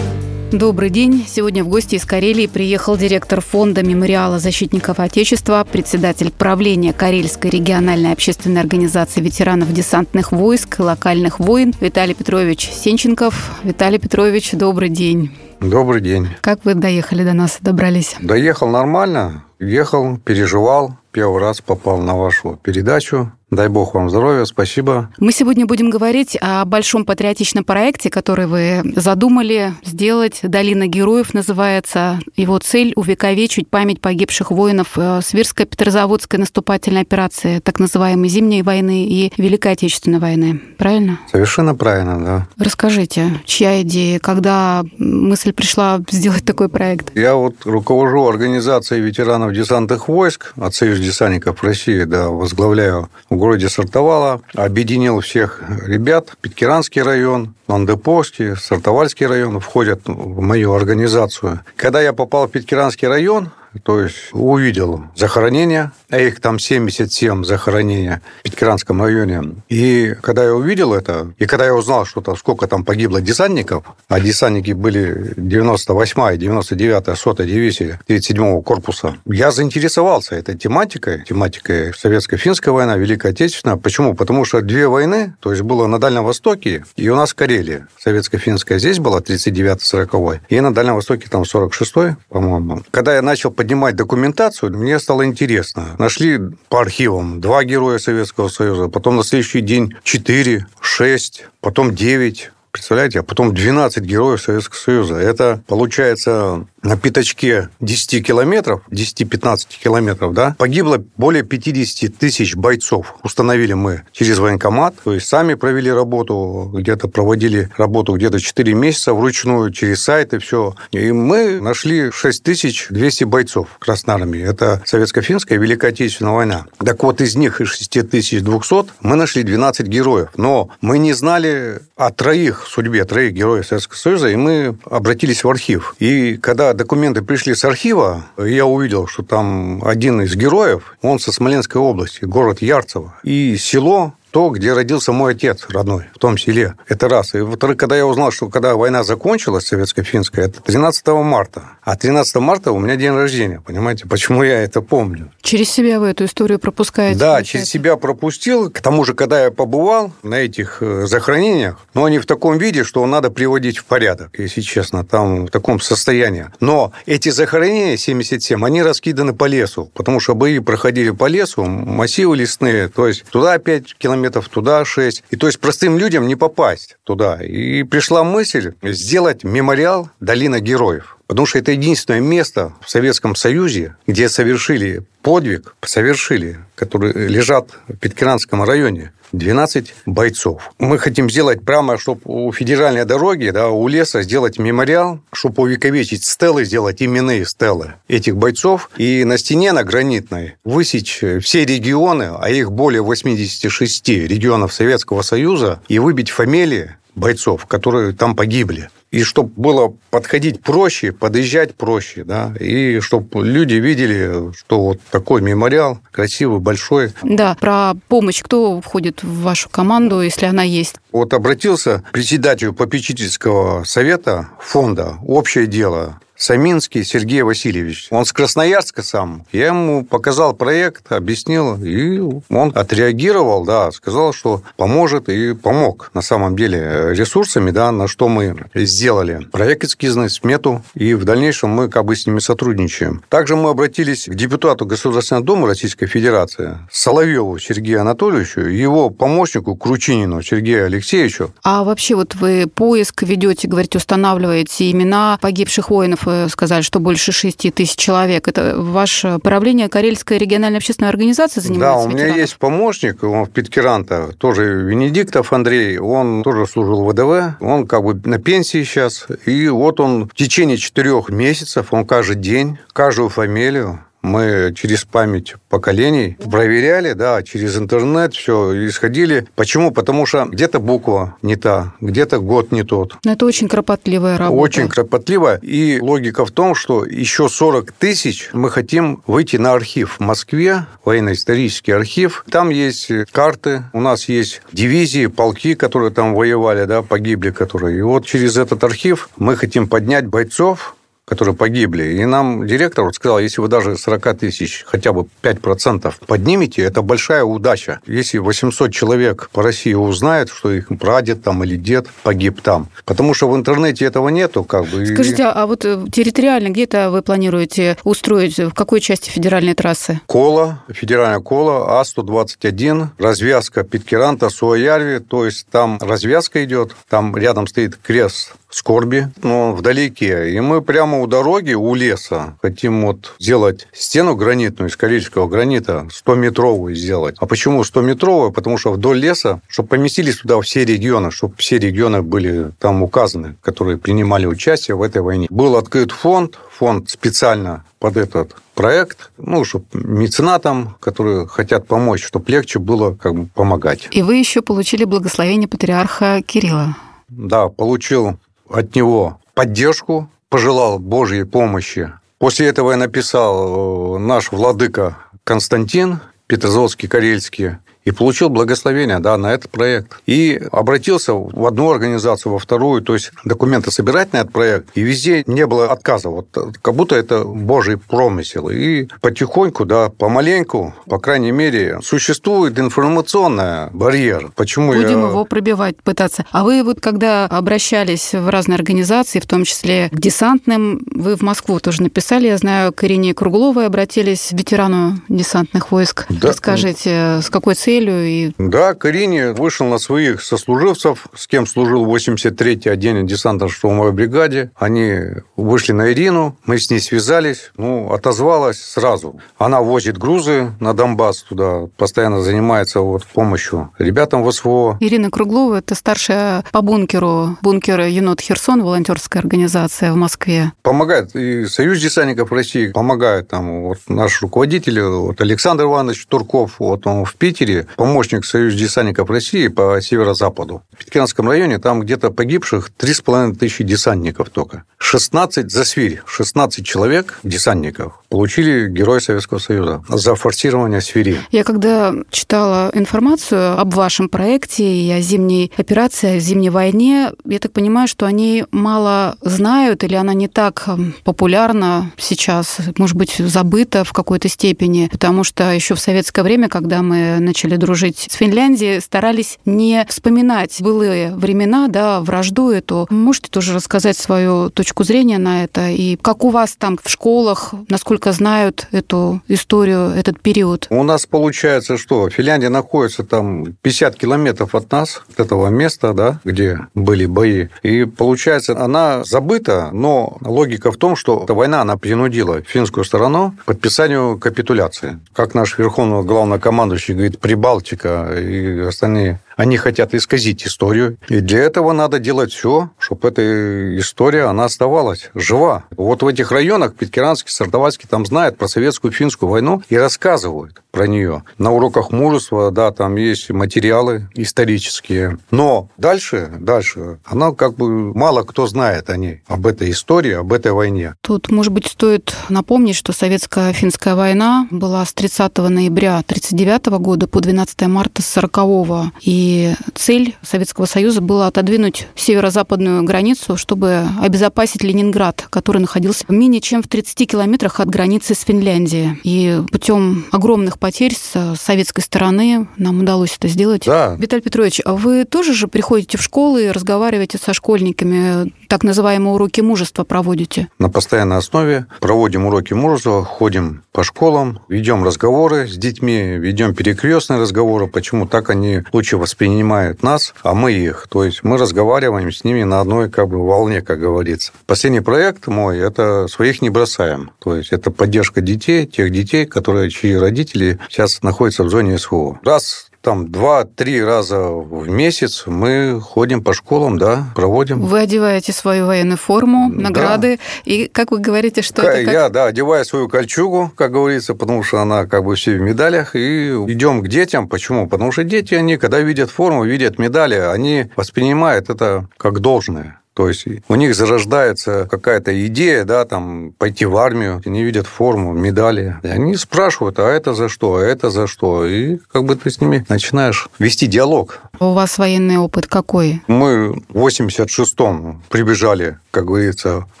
Добрый 0.52 0.90
день. 0.90 1.24
Сегодня 1.28 1.62
в 1.62 1.68
гости 1.68 1.94
из 1.94 2.04
Карелии 2.04 2.48
приехал 2.48 2.96
директор 2.96 3.40
фонда 3.40 3.84
мемориала 3.84 4.40
защитников 4.40 4.98
Отечества, 4.98 5.64
председатель 5.70 6.32
правления 6.32 6.92
Карельской 6.92 7.52
региональной 7.52 8.12
общественной 8.12 8.60
организации 8.60 9.20
ветеранов 9.20 9.72
десантных 9.72 10.32
войск, 10.32 10.80
локальных 10.80 11.38
войн 11.38 11.72
Виталий 11.80 12.14
Петрович 12.14 12.68
Сенченков. 12.68 13.60
Виталий 13.62 14.00
Петрович, 14.00 14.50
добрый 14.50 14.88
день. 14.88 15.30
Добрый 15.60 16.00
день. 16.00 16.28
Как 16.40 16.64
вы 16.64 16.74
доехали 16.74 17.22
до 17.22 17.34
нас, 17.34 17.58
добрались? 17.60 18.16
Доехал 18.20 18.68
нормально, 18.68 19.44
ехал, 19.58 20.16
переживал, 20.16 20.96
первый 21.12 21.40
раз 21.40 21.60
попал 21.60 21.98
на 21.98 22.16
вашу 22.16 22.58
передачу. 22.62 23.32
Дай 23.50 23.68
бог 23.68 23.94
вам 23.94 24.08
здоровья, 24.08 24.44
спасибо. 24.44 25.10
Мы 25.18 25.32
сегодня 25.32 25.66
будем 25.66 25.90
говорить 25.90 26.38
о 26.40 26.64
большом 26.64 27.04
патриотичном 27.04 27.64
проекте, 27.64 28.08
который 28.08 28.46
вы 28.46 28.82
задумали 28.94 29.74
сделать. 29.84 30.38
«Долина 30.44 30.86
героев» 30.86 31.34
называется. 31.34 32.20
Его 32.36 32.58
цель– 32.58 32.92
увековечить 32.96 33.68
память 33.68 34.00
погибших 34.00 34.52
воинов 34.52 34.96
э, 34.96 35.18
Свирско-Петрозаводской 35.20 36.38
наступательной 36.38 37.00
операции, 37.00 37.58
так 37.58 37.80
называемой 37.80 38.28
Зимней 38.28 38.62
войны 38.62 39.06
и 39.06 39.32
Великой 39.36 39.72
Отечественной 39.72 40.20
войны. 40.20 40.60
Правильно? 40.78 41.18
Совершенно 41.32 41.74
правильно, 41.74 42.24
да. 42.24 42.46
Расскажите, 42.64 43.40
чья 43.46 43.82
идея, 43.82 44.20
когда 44.20 44.84
мысль 44.96 45.49
пришла 45.52 46.00
сделать 46.10 46.44
такой 46.44 46.68
проект? 46.68 47.16
Я 47.16 47.34
вот 47.34 47.54
руковожу 47.64 48.28
организацией 48.28 49.00
ветеранов 49.00 49.52
десантных 49.52 50.08
войск 50.08 50.52
от 50.56 50.74
Союза 50.74 51.02
десантников 51.02 51.62
России, 51.62 52.04
да, 52.04 52.28
возглавляю 52.28 53.08
в 53.28 53.36
городе 53.36 53.68
Сартовала, 53.68 54.40
объединил 54.54 55.20
всех 55.20 55.62
ребят, 55.86 56.36
Питкиранский 56.40 57.02
район, 57.02 57.54
Ландеповский, 57.68 58.56
Сартовальский 58.56 59.26
район 59.26 59.60
входят 59.60 60.00
в 60.06 60.40
мою 60.40 60.72
организацию. 60.72 61.60
Когда 61.76 62.00
я 62.00 62.12
попал 62.12 62.48
в 62.48 62.50
Питкиранский 62.50 63.08
район, 63.08 63.50
то 63.82 64.00
есть 64.00 64.30
увидел 64.32 65.04
захоронения, 65.14 65.92
а 66.10 66.18
их 66.18 66.40
там 66.40 66.58
77 66.58 67.44
захоронения 67.44 68.22
в 68.40 68.42
Питкиранском 68.42 69.02
районе. 69.02 69.56
И 69.68 70.14
когда 70.20 70.44
я 70.44 70.54
увидел 70.54 70.94
это, 70.94 71.32
и 71.38 71.46
когда 71.46 71.66
я 71.66 71.74
узнал, 71.74 72.04
что 72.04 72.20
там, 72.20 72.36
сколько 72.36 72.66
там 72.66 72.84
погибло 72.84 73.20
десантников, 73.20 73.84
а 74.08 74.20
десантники 74.20 74.72
были 74.72 75.34
98-я, 75.36 76.36
99-я, 76.36 76.98
100-я 76.98 77.44
дивизии 77.46 77.98
37-го 78.08 78.62
корпуса, 78.62 79.16
я 79.26 79.50
заинтересовался 79.50 80.34
этой 80.34 80.56
тематикой, 80.56 81.24
тематикой 81.24 81.92
Советско-финская 81.92 82.72
война, 82.72 82.96
Великая 82.96 83.30
Отечественная. 83.30 83.76
Почему? 83.76 84.14
Потому 84.14 84.44
что 84.44 84.60
две 84.60 84.88
войны, 84.88 85.34
то 85.40 85.50
есть 85.50 85.62
было 85.62 85.86
на 85.86 85.98
Дальнем 85.98 86.24
Востоке 86.24 86.84
и 86.96 87.08
у 87.08 87.16
нас 87.16 87.30
в 87.30 87.34
Карелии. 87.34 87.86
Советско-финская 88.04 88.78
здесь 88.78 88.98
была 88.98 89.20
39-40 89.20 90.40
и 90.48 90.60
на 90.60 90.74
Дальнем 90.74 90.94
Востоке 90.94 91.28
там 91.28 91.42
46-й, 91.42 92.16
по-моему. 92.28 92.82
Когда 92.90 93.14
я 93.14 93.22
начал 93.22 93.50
поднимать 93.60 93.94
документацию, 93.94 94.74
мне 94.74 94.98
стало 94.98 95.26
интересно. 95.26 95.94
Нашли 95.98 96.40
по 96.70 96.80
архивам 96.80 97.42
два 97.42 97.62
героя 97.62 97.98
Советского 97.98 98.48
Союза, 98.48 98.88
потом 98.88 99.16
на 99.16 99.22
следующий 99.22 99.60
день 99.60 99.94
четыре, 100.02 100.66
шесть, 100.80 101.44
потом 101.60 101.94
девять. 101.94 102.52
Представляете, 102.72 103.20
а 103.20 103.22
потом 103.22 103.52
12 103.52 104.04
героев 104.04 104.40
Советского 104.40 104.78
Союза. 104.78 105.16
Это, 105.16 105.62
получается, 105.66 106.66
на 106.82 106.96
пятачке 106.96 107.68
10 107.80 108.26
километров, 108.26 108.82
10-15 108.90 109.66
километров, 109.82 110.32
да, 110.32 110.54
погибло 110.58 111.02
более 111.16 111.42
50 111.42 112.16
тысяч 112.16 112.54
бойцов. 112.54 113.16
Установили 113.22 113.74
мы 113.74 114.02
через 114.12 114.38
военкомат, 114.38 114.94
то 115.02 115.12
есть 115.12 115.26
сами 115.28 115.54
провели 115.54 115.90
работу, 115.90 116.70
где-то 116.72 117.08
проводили 117.08 117.70
работу 117.76 118.14
где-то 118.14 118.38
4 118.38 118.74
месяца 118.74 119.14
вручную, 119.14 119.72
через 119.72 120.02
сайт 120.02 120.32
и 120.32 120.38
все. 120.38 120.74
И 120.92 121.12
мы 121.12 121.60
нашли 121.60 122.10
6200 122.10 123.24
бойцов 123.24 123.68
Красной 123.78 124.14
Армии. 124.14 124.42
Это 124.42 124.82
Советско-финская 124.86 125.58
Великая 125.58 125.88
Отечественная 125.88 126.32
война. 126.32 126.66
Так 126.78 127.02
вот, 127.02 127.20
из 127.20 127.36
них, 127.36 127.60
из 127.60 127.68
6200, 127.68 128.92
мы 129.02 129.16
нашли 129.16 129.42
12 129.42 129.86
героев. 129.86 130.28
Но 130.36 130.70
мы 130.80 130.98
не 130.98 131.12
знали 131.12 131.80
о 131.96 132.10
троих 132.10 132.59
судьбе, 132.66 133.04
троих 133.04 133.32
героев 133.32 133.66
Советского 133.66 133.96
Союза, 133.96 134.28
и 134.28 134.36
мы 134.36 134.76
обратились 134.84 135.44
в 135.44 135.48
архив. 135.48 135.94
И 135.98 136.36
когда 136.36 136.72
документы 136.72 137.22
пришли 137.22 137.54
с 137.54 137.64
архива, 137.64 138.26
я 138.38 138.66
увидел, 138.66 139.06
что 139.06 139.22
там 139.22 139.82
один 139.84 140.22
из 140.22 140.34
героев, 140.36 140.96
он 141.02 141.18
со 141.18 141.32
Смоленской 141.32 141.80
области, 141.80 142.24
город 142.24 142.62
Ярцево. 142.62 143.14
И 143.22 143.56
село 143.56 144.14
то, 144.30 144.50
где 144.50 144.72
родился 144.72 145.12
мой 145.12 145.32
отец 145.32 145.66
родной, 145.68 146.06
в 146.14 146.18
том 146.18 146.38
селе. 146.38 146.74
Это 146.88 147.08
раз. 147.08 147.34
И 147.34 147.40
во-вторых, 147.40 147.76
когда 147.76 147.96
я 147.96 148.06
узнал, 148.06 148.30
что 148.30 148.48
когда 148.48 148.74
война 148.74 149.02
закончилась, 149.02 149.66
советско-финская, 149.72 150.46
это 150.46 150.62
13 150.62 151.06
марта. 151.08 151.62
А 151.82 151.96
13 151.96 152.36
марта 152.36 152.72
у 152.72 152.78
меня 152.78 152.96
день 152.96 153.12
рождения, 153.12 153.60
понимаете? 153.64 154.06
Почему 154.06 154.42
я 154.42 154.62
это 154.62 154.80
помню? 154.80 155.32
Через 155.42 155.70
себя 155.70 155.98
вы 155.98 156.08
эту 156.08 156.24
историю 156.24 156.58
пропускаете? 156.58 157.18
Да, 157.18 157.26
получается? 157.34 157.52
через 157.52 157.68
себя 157.68 157.96
пропустил. 157.96 158.70
К 158.70 158.80
тому 158.80 159.04
же, 159.04 159.14
когда 159.14 159.42
я 159.44 159.50
побывал 159.50 160.12
на 160.22 160.36
этих 160.36 160.78
э, 160.80 161.06
захоронениях, 161.06 161.78
но 161.94 162.04
они 162.04 162.18
в 162.18 162.26
таком 162.26 162.58
виде, 162.58 162.84
что 162.84 163.04
надо 163.06 163.30
приводить 163.30 163.78
в 163.78 163.84
порядок, 163.84 164.38
если 164.38 164.60
честно, 164.60 165.04
там 165.04 165.46
в 165.46 165.50
таком 165.50 165.80
состоянии. 165.80 166.46
Но 166.60 166.92
эти 167.06 167.30
захоронения 167.30 167.96
77, 167.96 168.64
они 168.64 168.82
раскиданы 168.82 169.34
по 169.34 169.46
лесу, 169.46 169.90
потому 169.94 170.20
что 170.20 170.34
бои 170.34 170.58
проходили 170.60 171.10
по 171.10 171.26
лесу, 171.26 171.64
массивы 171.64 172.36
лесные, 172.36 172.88
то 172.88 173.06
есть 173.06 173.24
туда 173.24 173.58
5 173.58 173.96
километров 173.96 174.19
километров, 174.20 174.48
туда 174.48 174.84
6. 174.84 175.24
И 175.30 175.36
то 175.36 175.46
есть 175.46 175.58
простым 175.60 175.98
людям 175.98 176.26
не 176.26 176.36
попасть 176.36 176.96
туда. 177.04 177.38
И 177.42 177.82
пришла 177.84 178.24
мысль 178.24 178.74
сделать 178.82 179.44
мемориал 179.44 180.10
«Долина 180.20 180.60
героев». 180.60 181.16
Потому 181.26 181.46
что 181.46 181.58
это 181.58 181.72
единственное 181.72 182.20
место 182.20 182.72
в 182.80 182.90
Советском 182.90 183.36
Союзе, 183.36 183.94
где 184.06 184.28
совершили 184.28 185.04
подвиг, 185.22 185.76
совершили, 185.82 186.58
которые 186.74 187.28
лежат 187.28 187.70
в 187.88 187.96
Питкиранском 187.96 188.64
районе. 188.64 189.12
12 189.32 189.94
бойцов. 190.06 190.72
Мы 190.78 190.98
хотим 190.98 191.30
сделать 191.30 191.64
прямо, 191.64 191.98
чтобы 191.98 192.20
у 192.24 192.52
федеральной 192.52 193.04
дороги, 193.04 193.50
да, 193.50 193.68
у 193.68 193.86
леса 193.88 194.22
сделать 194.22 194.58
мемориал, 194.58 195.20
чтобы 195.32 195.62
увековечить 195.62 196.24
стелы, 196.24 196.64
сделать 196.64 197.02
именные 197.02 197.44
стелы 197.44 197.94
этих 198.08 198.36
бойцов. 198.36 198.90
И 198.96 199.24
на 199.24 199.38
стене, 199.38 199.72
на 199.72 199.84
гранитной, 199.84 200.56
высечь 200.64 201.22
все 201.42 201.64
регионы, 201.64 202.30
а 202.38 202.50
их 202.50 202.72
более 202.72 203.02
86 203.02 204.08
регионов 204.08 204.72
Советского 204.72 205.22
Союза, 205.22 205.80
и 205.88 205.98
выбить 205.98 206.30
фамилии 206.30 206.96
бойцов, 207.14 207.66
которые 207.66 208.12
там 208.12 208.36
погибли 208.36 208.88
и 209.10 209.22
чтобы 209.22 209.52
было 209.56 209.92
подходить 210.10 210.62
проще, 210.62 211.12
подъезжать 211.12 211.74
проще, 211.74 212.24
да, 212.24 212.54
и 212.58 213.00
чтобы 213.00 213.44
люди 213.44 213.74
видели, 213.74 214.52
что 214.56 214.80
вот 214.82 215.00
такой 215.10 215.42
мемориал 215.42 215.98
красивый, 216.12 216.60
большой. 216.60 217.12
Да, 217.22 217.56
про 217.58 217.94
помощь 218.08 218.42
кто 218.42 218.80
входит 218.80 219.22
в 219.22 219.42
вашу 219.42 219.68
команду, 219.68 220.20
если 220.20 220.46
она 220.46 220.62
есть? 220.62 220.96
Вот 221.12 221.34
обратился 221.34 222.04
к 222.08 222.12
председателю 222.12 222.72
попечительского 222.72 223.84
совета 223.84 224.48
фонда 224.60 225.16
«Общее 225.26 225.66
дело» 225.66 226.20
Саминский 226.40 227.04
Сергей 227.04 227.42
Васильевич. 227.42 228.06
Он 228.10 228.24
с 228.24 228.32
Красноярска 228.32 229.02
сам. 229.02 229.44
Я 229.52 229.66
ему 229.66 230.06
показал 230.06 230.54
проект, 230.54 231.12
объяснил, 231.12 231.76
и 231.84 232.18
он 232.48 232.72
отреагировал, 232.74 233.66
да, 233.66 233.92
сказал, 233.92 234.32
что 234.32 234.62
поможет 234.78 235.28
и 235.28 235.52
помог 235.52 236.10
на 236.14 236.22
самом 236.22 236.56
деле 236.56 237.10
ресурсами, 237.12 237.70
да, 237.72 237.92
на 237.92 238.08
что 238.08 238.28
мы 238.28 238.56
сделали. 238.74 239.46
Проект 239.52 239.84
эскизный, 239.84 240.30
смету, 240.30 240.82
и 240.94 241.12
в 241.12 241.24
дальнейшем 241.24 241.70
мы 241.70 241.90
как 241.90 242.06
бы 242.06 242.16
с 242.16 242.26
ними 242.26 242.38
сотрудничаем. 242.38 243.22
Также 243.28 243.54
мы 243.54 243.68
обратились 243.68 244.24
к 244.24 244.34
депутату 244.34 244.86
Государственного 244.86 245.44
Дума 245.44 245.68
Российской 245.68 246.06
Федерации 246.06 246.78
Соловьеву 246.90 247.58
Сергею 247.58 248.00
Анатольевичу 248.00 248.62
и 248.62 248.78
его 248.78 249.10
помощнику 249.10 249.76
Кручинину 249.76 250.40
Сергею 250.40 250.86
Алексеевичу. 250.86 251.52
А 251.62 251.84
вообще 251.84 252.14
вот 252.14 252.34
вы 252.36 252.66
поиск 252.66 253.24
ведете, 253.24 253.68
говорите, 253.68 253.98
устанавливаете 253.98 254.90
имена 254.90 255.38
погибших 255.42 255.90
воинов 255.90 256.29
вы 256.30 256.48
сказали, 256.48 256.82
что 256.82 257.00
больше 257.00 257.32
6 257.32 257.72
тысяч 257.74 257.96
человек. 257.96 258.48
Это 258.48 258.74
ваше 258.76 259.38
правление 259.38 259.88
Карельская 259.88 260.38
региональная 260.38 260.78
общественная 260.78 261.10
организация 261.10 261.60
занимается? 261.60 262.08
Да, 262.08 262.14
у 262.14 262.16
меня 262.16 262.34
есть 262.34 262.56
помощник, 262.56 263.22
он 263.22 263.44
в 263.44 263.50
Питкеранта, 263.50 264.32
тоже 264.38 264.82
Венедиктов 264.82 265.52
Андрей, 265.52 265.98
он 265.98 266.42
тоже 266.42 266.66
служил 266.66 267.04
в 267.04 267.12
ВДВ, 267.12 267.60
он 267.60 267.86
как 267.86 268.04
бы 268.04 268.20
на 268.28 268.38
пенсии 268.38 268.82
сейчас, 268.84 269.26
и 269.46 269.68
вот 269.68 270.00
он 270.00 270.28
в 270.28 270.34
течение 270.34 270.76
четырех 270.76 271.28
месяцев, 271.28 271.92
он 271.92 272.06
каждый 272.06 272.36
день, 272.36 272.78
каждую 272.92 273.28
фамилию, 273.28 274.00
мы 274.22 274.72
через 274.76 275.04
память 275.04 275.54
поколений 275.68 276.36
проверяли, 276.50 277.12
да, 277.12 277.42
через 277.42 277.76
интернет 277.78 278.34
все 278.34 278.86
исходили. 278.86 279.46
Почему? 279.56 279.90
Потому 279.90 280.26
что 280.26 280.44
где-то 280.44 280.80
буква 280.80 281.36
не 281.42 281.56
та, 281.56 281.94
где-то 282.00 282.38
год 282.38 282.72
не 282.72 282.82
тот. 282.82 283.16
Но 283.24 283.32
это 283.32 283.46
очень 283.46 283.68
кропотливая 283.68 284.38
работа. 284.38 284.60
Очень 284.60 284.88
кропотливая. 284.88 285.58
И 285.62 286.00
логика 286.00 286.44
в 286.44 286.50
том, 286.50 286.74
что 286.74 287.04
еще 287.04 287.48
40 287.48 287.92
тысяч 287.92 288.50
мы 288.52 288.70
хотим 288.70 289.22
выйти 289.26 289.56
на 289.56 289.72
архив 289.72 290.16
в 290.18 290.20
Москве, 290.20 290.86
военно-исторический 291.04 291.92
архив. 291.92 292.44
Там 292.50 292.70
есть 292.70 293.10
карты, 293.32 293.84
у 293.92 294.00
нас 294.00 294.28
есть 294.28 294.62
дивизии, 294.72 295.26
полки, 295.26 295.74
которые 295.74 296.10
там 296.10 296.34
воевали, 296.34 296.84
да, 296.84 297.02
погибли, 297.02 297.50
которые. 297.50 297.98
И 297.98 298.02
вот 298.02 298.26
через 298.26 298.56
этот 298.56 298.82
архив 298.84 299.28
мы 299.36 299.56
хотим 299.56 299.88
поднять 299.88 300.26
бойцов, 300.26 300.96
которые 301.30 301.54
погибли. 301.54 302.16
И 302.20 302.24
нам 302.26 302.66
директор 302.66 303.04
вот 303.04 303.14
сказал, 303.14 303.38
если 303.38 303.60
вы 303.60 303.68
даже 303.68 303.96
40 303.96 304.36
тысяч, 304.36 304.82
хотя 304.84 305.12
бы 305.12 305.26
5% 305.42 306.12
поднимете, 306.26 306.82
это 306.82 307.02
большая 307.02 307.44
удача. 307.44 308.00
Если 308.04 308.38
800 308.38 308.92
человек 308.92 309.48
по 309.52 309.62
России 309.62 309.94
узнают, 309.94 310.50
что 310.50 310.72
их 310.72 310.88
прадед 310.98 311.44
там 311.44 311.62
или 311.62 311.76
дед 311.76 312.08
погиб 312.24 312.60
там. 312.60 312.88
Потому 313.04 313.32
что 313.32 313.48
в 313.48 313.56
интернете 313.56 314.04
этого 314.04 314.28
нету. 314.28 314.64
Как 314.64 314.86
бы. 314.88 315.06
Скажите, 315.06 315.44
а 315.44 315.66
вот 315.66 315.84
э, 315.84 316.04
территориально 316.10 316.70
где-то 316.70 317.12
вы 317.12 317.22
планируете 317.22 317.96
устроить, 318.02 318.58
в 318.58 318.72
какой 318.72 319.00
части 319.00 319.30
федеральной 319.30 319.74
трассы? 319.74 320.20
Кола, 320.26 320.82
федеральная 320.88 321.38
Кола, 321.38 322.00
А-121, 322.00 323.06
развязка 323.18 323.84
Питкеранта, 323.84 324.50
Суаярви, 324.50 325.20
то 325.20 325.44
есть 325.44 325.66
там 325.70 325.98
развязка 326.00 326.64
идет, 326.64 326.96
там 327.08 327.36
рядом 327.36 327.68
стоит 327.68 327.96
крест 327.96 328.54
скорби, 328.70 329.28
но 329.42 329.72
вдалеке. 329.72 330.52
И 330.52 330.60
мы 330.60 330.80
прямо 330.80 331.20
у 331.20 331.26
дороги, 331.26 331.74
у 331.74 331.94
леса 331.94 332.56
хотим 332.62 333.04
вот 333.04 333.34
сделать 333.38 333.86
стену 333.92 334.36
гранитную 334.36 334.88
из 334.88 334.96
карельского 334.96 335.48
гранита 335.48 336.08
100-метровую 336.08 336.94
сделать. 336.94 337.36
А 337.38 337.46
почему 337.46 337.82
100-метровую? 337.82 338.52
Потому 338.52 338.78
что 338.78 338.92
вдоль 338.92 339.18
леса, 339.18 339.60
чтобы 339.68 339.88
поместились 339.90 340.36
туда 340.36 340.60
все 340.60 340.84
регионы, 340.84 341.30
чтобы 341.30 341.54
все 341.56 341.78
регионы 341.78 342.22
были 342.22 342.70
там 342.78 343.02
указаны, 343.02 343.56
которые 343.60 343.98
принимали 343.98 344.46
участие 344.46 344.96
в 344.96 345.02
этой 345.02 345.22
войне. 345.22 345.46
Был 345.50 345.76
открыт 345.76 346.12
фонд, 346.12 346.58
фонд 346.70 347.10
специально 347.10 347.84
под 347.98 348.16
этот 348.16 348.56
проект, 348.74 349.30
ну, 349.36 349.62
чтобы 349.64 349.84
меценатам, 349.92 350.96
которые 351.00 351.46
хотят 351.46 351.86
помочь, 351.86 352.24
чтобы 352.24 352.50
легче 352.50 352.78
было 352.78 353.14
как 353.14 353.34
бы 353.34 353.46
помогать. 353.46 354.08
И 354.10 354.22
вы 354.22 354.36
еще 354.36 354.62
получили 354.62 355.04
благословение 355.04 355.68
патриарха 355.68 356.40
Кирилла. 356.46 356.96
Да, 357.28 357.68
получил 357.68 358.38
от 358.70 358.94
него 358.94 359.38
поддержку, 359.54 360.30
пожелал 360.48 360.98
Божьей 360.98 361.44
помощи. 361.44 362.12
После 362.38 362.68
этого 362.68 362.92
я 362.92 362.96
написал 362.96 364.16
э, 364.16 364.18
наш 364.18 364.50
владыка 364.52 365.18
Константин 365.44 366.20
Петрозаводский-Карельский, 366.46 367.76
и 368.04 368.12
получил 368.12 368.48
благословение 368.48 369.18
да, 369.18 369.36
на 369.36 369.52
этот 369.52 369.70
проект. 369.70 370.20
И 370.26 370.60
обратился 370.72 371.34
в 371.34 371.66
одну 371.66 371.90
организацию, 371.90 372.52
во 372.52 372.58
вторую, 372.58 373.02
то 373.02 373.14
есть 373.14 373.30
документы 373.44 373.90
собирать 373.90 374.32
на 374.32 374.38
этот 374.38 374.52
проект, 374.52 374.88
и 374.94 375.02
везде 375.02 375.44
не 375.46 375.66
было 375.66 375.90
отказа, 375.90 376.28
вот 376.28 376.48
как 376.82 376.94
будто 376.94 377.14
это 377.14 377.44
Божий 377.44 377.98
промысел. 377.98 378.70
И 378.70 379.08
потихоньку, 379.20 379.84
да, 379.84 380.08
помаленьку, 380.08 380.94
по 381.06 381.18
крайней 381.18 381.52
мере, 381.52 381.98
существует 382.02 382.78
информационный 382.78 383.90
барьер. 383.92 384.50
Почему 384.56 384.92
Будем 384.92 385.22
я... 385.22 385.28
его 385.28 385.44
пробивать, 385.44 385.96
пытаться. 386.02 386.46
А 386.50 386.64
вы 386.64 386.82
вот 386.82 387.00
когда 387.00 387.46
обращались 387.46 388.32
в 388.32 388.48
разные 388.48 388.76
организации, 388.76 389.40
в 389.40 389.46
том 389.46 389.64
числе 389.64 390.08
к 390.10 390.18
десантным, 390.18 391.02
вы 391.06 391.36
в 391.36 391.42
Москву 391.42 391.78
тоже 391.80 392.02
написали, 392.02 392.46
я 392.46 392.56
знаю, 392.56 392.92
к 392.92 393.04
Ирине 393.04 393.34
Кругловой 393.34 393.86
обратились, 393.86 394.52
ветерану 394.52 395.20
десантных 395.28 395.90
войск. 395.92 396.26
Да. 396.28 396.48
Расскажите, 396.48 397.40
с 397.42 397.50
какой 397.50 397.74
целью 397.74 397.89
целью. 397.90 398.26
И... 398.26 398.52
Да, 398.58 398.94
Карине 398.94 399.52
вышел 399.52 399.86
на 399.86 399.98
своих 399.98 400.42
сослуживцев, 400.42 401.26
с 401.34 401.46
кем 401.46 401.66
служил 401.66 402.04
в 402.04 402.14
83-й 402.14 402.90
отдельной 402.90 403.24
десантно-штурмовой 403.24 404.12
бригаде. 404.12 404.70
Они 404.76 405.18
вышли 405.56 405.92
на 405.92 406.12
Ирину, 406.12 406.56
мы 406.64 406.78
с 406.78 406.90
ней 406.90 407.00
связались, 407.00 407.72
ну, 407.76 408.12
отозвалась 408.12 408.80
сразу. 408.80 409.40
Она 409.58 409.80
возит 409.80 410.18
грузы 410.18 410.72
на 410.80 410.94
Донбасс 410.94 411.42
туда, 411.42 411.88
постоянно 411.96 412.40
занимается 412.42 413.00
вот 413.00 413.24
помощью 413.26 413.90
ребятам 413.98 414.42
в 414.44 414.52
СВО. 414.52 414.96
Ирина 415.00 415.30
Круглова– 415.30 415.76
это 415.78 415.94
старшая 415.94 416.64
по 416.70 416.82
бункеру, 416.82 417.56
бункера 417.62 418.06
«Енот 418.08 418.40
Херсон», 418.40 418.82
волонтерская 418.82 419.42
организация 419.42 420.12
в 420.12 420.16
Москве. 420.16 420.72
Помогает 420.82 421.34
и 421.34 421.66
Союз 421.66 422.00
десантников 422.00 422.52
России, 422.52 422.88
помогает 422.88 423.48
там 423.48 423.82
вот 423.82 423.98
наш 424.08 424.42
руководитель, 424.42 425.00
вот 425.02 425.40
Александр 425.40 425.84
Иванович 425.84 426.26
Турков, 426.26 426.76
вот 426.78 427.06
он 427.06 427.24
в 427.24 427.34
Питере, 427.34 427.79
помощник 427.96 428.44
Союза 428.44 428.76
десантников 428.76 429.30
России 429.30 429.68
по 429.68 430.00
северо-западу. 430.00 430.82
В 430.92 430.98
Питкиранском 430.98 431.48
районе 431.48 431.78
там 431.78 432.00
где-то 432.00 432.30
погибших 432.30 432.90
3,5 432.98 433.56
тысячи 433.56 433.84
десантников 433.84 434.50
только. 434.50 434.84
16 434.98 435.70
за 435.70 435.84
свирь, 435.84 436.22
16 436.26 436.84
человек, 436.84 437.40
десантников, 437.42 438.20
получили 438.28 438.88
Героя 438.88 439.20
Советского 439.20 439.58
Союза 439.58 440.02
за 440.08 440.34
форсирование 440.34 441.00
свири. 441.00 441.38
Я 441.50 441.64
когда 441.64 442.14
читала 442.30 442.90
информацию 442.94 443.78
об 443.78 443.94
вашем 443.94 444.28
проекте 444.28 444.84
и 444.84 445.10
о 445.10 445.20
зимней 445.20 445.72
операции, 445.76 446.36
о 446.36 446.38
зимней 446.38 446.70
войне, 446.70 447.32
я 447.44 447.58
так 447.58 447.72
понимаю, 447.72 448.08
что 448.08 448.26
они 448.26 448.64
мало 448.70 449.36
знают 449.42 450.04
или 450.04 450.14
она 450.14 450.34
не 450.34 450.48
так 450.48 450.88
популярна 451.24 452.12
сейчас, 452.16 452.78
может 452.98 453.16
быть, 453.16 453.36
забыта 453.38 454.04
в 454.04 454.12
какой-то 454.12 454.48
степени, 454.48 455.08
потому 455.10 455.44
что 455.44 455.72
еще 455.72 455.94
в 455.94 456.00
советское 456.00 456.42
время, 456.42 456.68
когда 456.68 457.02
мы 457.02 457.38
начали 457.40 457.69
начали 457.70 457.76
дружить 457.76 458.28
с 458.30 458.34
Финляндией, 458.34 459.00
старались 459.00 459.58
не 459.64 460.04
вспоминать 460.08 460.76
былые 460.80 461.34
времена, 461.34 461.88
да, 461.88 462.20
вражду 462.20 462.70
эту. 462.70 463.06
Можете 463.10 463.48
тоже 463.50 463.74
рассказать 463.74 464.16
свою 464.16 464.70
точку 464.70 465.04
зрения 465.04 465.38
на 465.38 465.64
это? 465.64 465.90
И 465.90 466.16
как 466.16 466.44
у 466.44 466.50
вас 466.50 466.76
там 466.76 466.98
в 467.02 467.08
школах, 467.08 467.74
насколько 467.88 468.32
знают 468.32 468.88
эту 468.92 469.40
историю, 469.48 470.10
этот 470.16 470.40
период? 470.40 470.86
У 470.90 471.02
нас 471.02 471.26
получается, 471.26 471.96
что 471.96 472.28
Финляндия 472.30 472.70
находится 472.70 473.22
там 473.24 473.74
50 473.82 474.16
километров 474.16 474.74
от 474.74 474.90
нас, 474.92 475.22
от 475.32 475.40
этого 475.40 475.68
места, 475.68 476.12
да, 476.12 476.40
где 476.44 476.78
были 476.94 477.26
бои. 477.26 477.68
И 477.82 478.04
получается, 478.04 478.76
она 478.78 479.22
забыта, 479.24 479.90
но 479.92 480.38
логика 480.40 480.90
в 480.90 480.96
том, 480.96 481.16
что 481.16 481.42
эта 481.44 481.54
война, 481.54 481.82
она 481.82 481.96
принудила 481.96 482.62
финскую 482.62 483.04
сторону 483.04 483.54
к 483.62 483.64
подписанию 483.66 484.38
капитуляции. 484.38 485.18
Как 485.32 485.54
наш 485.54 485.78
верховный 485.78 486.22
главнокомандующий 486.24 487.14
говорит, 487.14 487.38
при 487.38 487.54
Прибалтика 487.60 488.38
и 488.38 488.80
остальные 488.80 489.38
они 489.60 489.76
хотят 489.76 490.14
исказить 490.14 490.66
историю. 490.66 491.18
И 491.28 491.40
для 491.40 491.58
этого 491.58 491.92
надо 491.92 492.18
делать 492.18 492.50
все, 492.50 492.88
чтобы 492.98 493.28
эта 493.28 493.98
история, 493.98 494.44
она 494.44 494.64
оставалась 494.64 495.30
жива. 495.34 495.84
Вот 495.90 496.22
в 496.22 496.26
этих 496.26 496.50
районах, 496.50 496.94
Питкеранске, 496.94 497.52
Сардовальске, 497.52 498.08
там 498.08 498.24
знают 498.24 498.56
про 498.56 498.68
советскую 498.68 499.12
финскую 499.12 499.50
войну 499.50 499.82
и 499.90 499.98
рассказывают 499.98 500.80
про 500.90 501.06
нее. 501.06 501.44
На 501.58 501.72
уроках 501.72 502.10
мужества, 502.10 502.70
да, 502.70 502.90
там 502.90 503.16
есть 503.16 503.50
материалы 503.50 504.30
исторические. 504.34 505.36
Но 505.50 505.90
дальше, 505.98 506.50
дальше, 506.58 507.18
она 507.26 507.52
как 507.52 507.76
бы 507.76 508.14
мало 508.14 508.44
кто 508.44 508.66
знает 508.66 509.10
о 509.10 509.18
ней, 509.18 509.42
об 509.46 509.66
этой 509.66 509.90
истории, 509.90 510.32
об 510.32 510.54
этой 510.54 510.72
войне. 510.72 511.16
Тут, 511.20 511.50
может 511.50 511.72
быть, 511.72 511.86
стоит 511.86 512.34
напомнить, 512.48 512.96
что 512.96 513.12
советско-финская 513.12 514.14
война 514.14 514.66
была 514.70 515.04
с 515.04 515.12
30 515.12 515.58
ноября 515.58 516.18
1939 516.20 516.86
года 516.98 517.26
по 517.26 517.40
12 517.40 517.82
марта 517.82 518.22
1940 518.22 519.12
и 519.20 519.49
цель 519.94 520.36
Советского 520.42 520.86
Союза 520.86 521.20
была 521.20 521.46
отодвинуть 521.46 522.08
северо-западную 522.14 523.02
границу, 523.04 523.56
чтобы 523.56 524.06
обезопасить 524.20 524.82
Ленинград, 524.82 525.46
который 525.50 525.78
находился 525.78 526.24
менее 526.28 526.60
чем 526.60 526.82
в 526.82 526.88
30 526.88 527.30
километрах 527.30 527.80
от 527.80 527.88
границы 527.88 528.34
с 528.34 528.40
Финляндией. 528.40 529.20
И 529.24 529.60
путем 529.70 530.26
огромных 530.30 530.78
потерь 530.78 531.14
с 531.14 531.56
советской 531.60 532.02
стороны 532.02 532.68
нам 532.76 533.00
удалось 533.00 533.36
это 533.36 533.48
сделать. 533.48 533.84
Да. 533.86 534.16
Виталий 534.18 534.42
Петрович, 534.42 534.80
а 534.84 534.94
вы 534.94 535.24
тоже 535.24 535.54
же 535.54 535.68
приходите 535.68 536.18
в 536.18 536.22
школы 536.22 536.66
и 536.66 536.70
разговариваете 536.70 537.38
со 537.38 537.54
школьниками, 537.54 538.52
так 538.68 538.84
называемые 538.84 539.34
уроки 539.34 539.60
мужества 539.60 540.04
проводите? 540.04 540.68
На 540.78 540.88
постоянной 540.88 541.38
основе 541.38 541.86
проводим 542.00 542.46
уроки 542.46 542.72
мужества, 542.72 543.24
ходим 543.24 543.82
по 543.92 544.04
школам, 544.04 544.60
ведем 544.68 545.04
разговоры 545.04 545.66
с 545.66 545.76
детьми, 545.76 546.36
ведем 546.38 546.74
перекрестные 546.74 547.40
разговоры, 547.40 547.86
почему 547.88 548.26
так 548.26 548.50
они 548.50 548.82
лучше 548.92 549.16
воспринимают 549.16 549.39
воспринимают 549.40 550.02
нас, 550.02 550.34
а 550.42 550.52
мы 550.54 550.72
их. 550.72 551.06
То 551.08 551.24
есть 551.24 551.42
мы 551.44 551.56
разговариваем 551.56 552.30
с 552.30 552.44
ними 552.44 552.62
на 552.62 552.80
одной 552.80 553.08
как 553.08 553.28
бы 553.28 553.42
волне, 553.42 553.80
как 553.80 553.98
говорится. 553.98 554.52
Последний 554.66 555.00
проект 555.00 555.46
мой– 555.46 555.78
это 555.80 556.28
«Своих 556.28 556.60
не 556.60 556.68
бросаем». 556.68 557.30
То 557.38 557.56
есть 557.56 557.72
это 557.72 557.90
поддержка 557.90 558.42
детей, 558.42 558.86
тех 558.86 559.10
детей, 559.10 559.46
которые, 559.46 559.88
чьи 559.90 560.14
родители 560.14 560.78
сейчас 560.90 561.22
находятся 561.22 561.64
в 561.64 561.70
зоне 561.70 561.96
СВО. 561.96 562.38
Раз 562.44 562.89
там 563.02 563.30
два-три 563.30 564.02
раза 564.02 564.48
в 564.48 564.88
месяц 564.88 565.44
мы 565.46 566.00
ходим 566.00 566.42
по 566.42 566.52
школам, 566.52 566.98
да, 566.98 567.24
проводим. 567.34 567.80
Вы 567.80 568.00
одеваете 568.00 568.52
свою 568.52 568.86
военную 568.86 569.16
форму, 569.16 569.70
награды, 569.70 570.36
да. 570.36 570.42
и 570.70 570.86
как 570.86 571.10
вы 571.10 571.20
говорите, 571.20 571.62
что 571.62 571.82
как, 571.82 571.94
это 571.94 572.04
как... 572.04 572.12
Я, 572.12 572.28
да, 572.28 572.46
одеваю 572.46 572.84
свою 572.84 573.08
кольчугу, 573.08 573.72
как 573.74 573.92
говорится, 573.92 574.34
потому 574.34 574.62
что 574.62 574.80
она 574.80 575.06
как 575.06 575.24
бы 575.24 575.34
все 575.34 575.56
в 575.56 575.60
медалях, 575.60 576.14
и 576.14 576.50
идем 576.50 577.02
к 577.02 577.08
детям. 577.08 577.48
Почему? 577.48 577.88
Потому 577.88 578.12
что 578.12 578.22
дети, 578.22 578.54
они, 578.54 578.76
когда 578.76 579.00
видят 579.00 579.30
форму, 579.30 579.64
видят 579.64 579.98
медали, 579.98 580.34
они 580.34 580.90
воспринимают 580.96 581.70
это 581.70 582.06
как 582.18 582.40
должное. 582.40 582.99
То 583.20 583.28
есть 583.28 583.44
у 583.68 583.74
них 583.74 583.94
зарождается 583.94 584.88
какая-то 584.90 585.46
идея, 585.46 585.84
да, 585.84 586.06
там, 586.06 586.54
пойти 586.56 586.86
в 586.86 586.96
армию, 586.96 587.42
они 587.44 587.62
видят 587.62 587.86
форму, 587.86 588.32
медали. 588.32 588.96
И 589.02 589.08
они 589.08 589.36
спрашивают, 589.36 589.98
а 589.98 590.08
это 590.08 590.32
за 590.32 590.48
что, 590.48 590.76
а 590.76 590.80
это 590.80 591.10
за 591.10 591.26
что? 591.26 591.66
И 591.66 591.98
как 592.10 592.24
бы 592.24 592.34
ты 592.34 592.50
с 592.50 592.62
ними 592.62 592.86
начинаешь 592.88 593.48
вести 593.58 593.86
диалог. 593.86 594.40
У 594.58 594.72
вас 594.72 594.96
военный 594.96 595.36
опыт 595.36 595.66
какой? 595.66 596.22
Мы 596.28 596.72
в 596.88 597.06
86-м 597.06 598.22
прибежали, 598.30 598.96
как 599.10 599.26
говорится, 599.26 599.84
в 599.98 600.00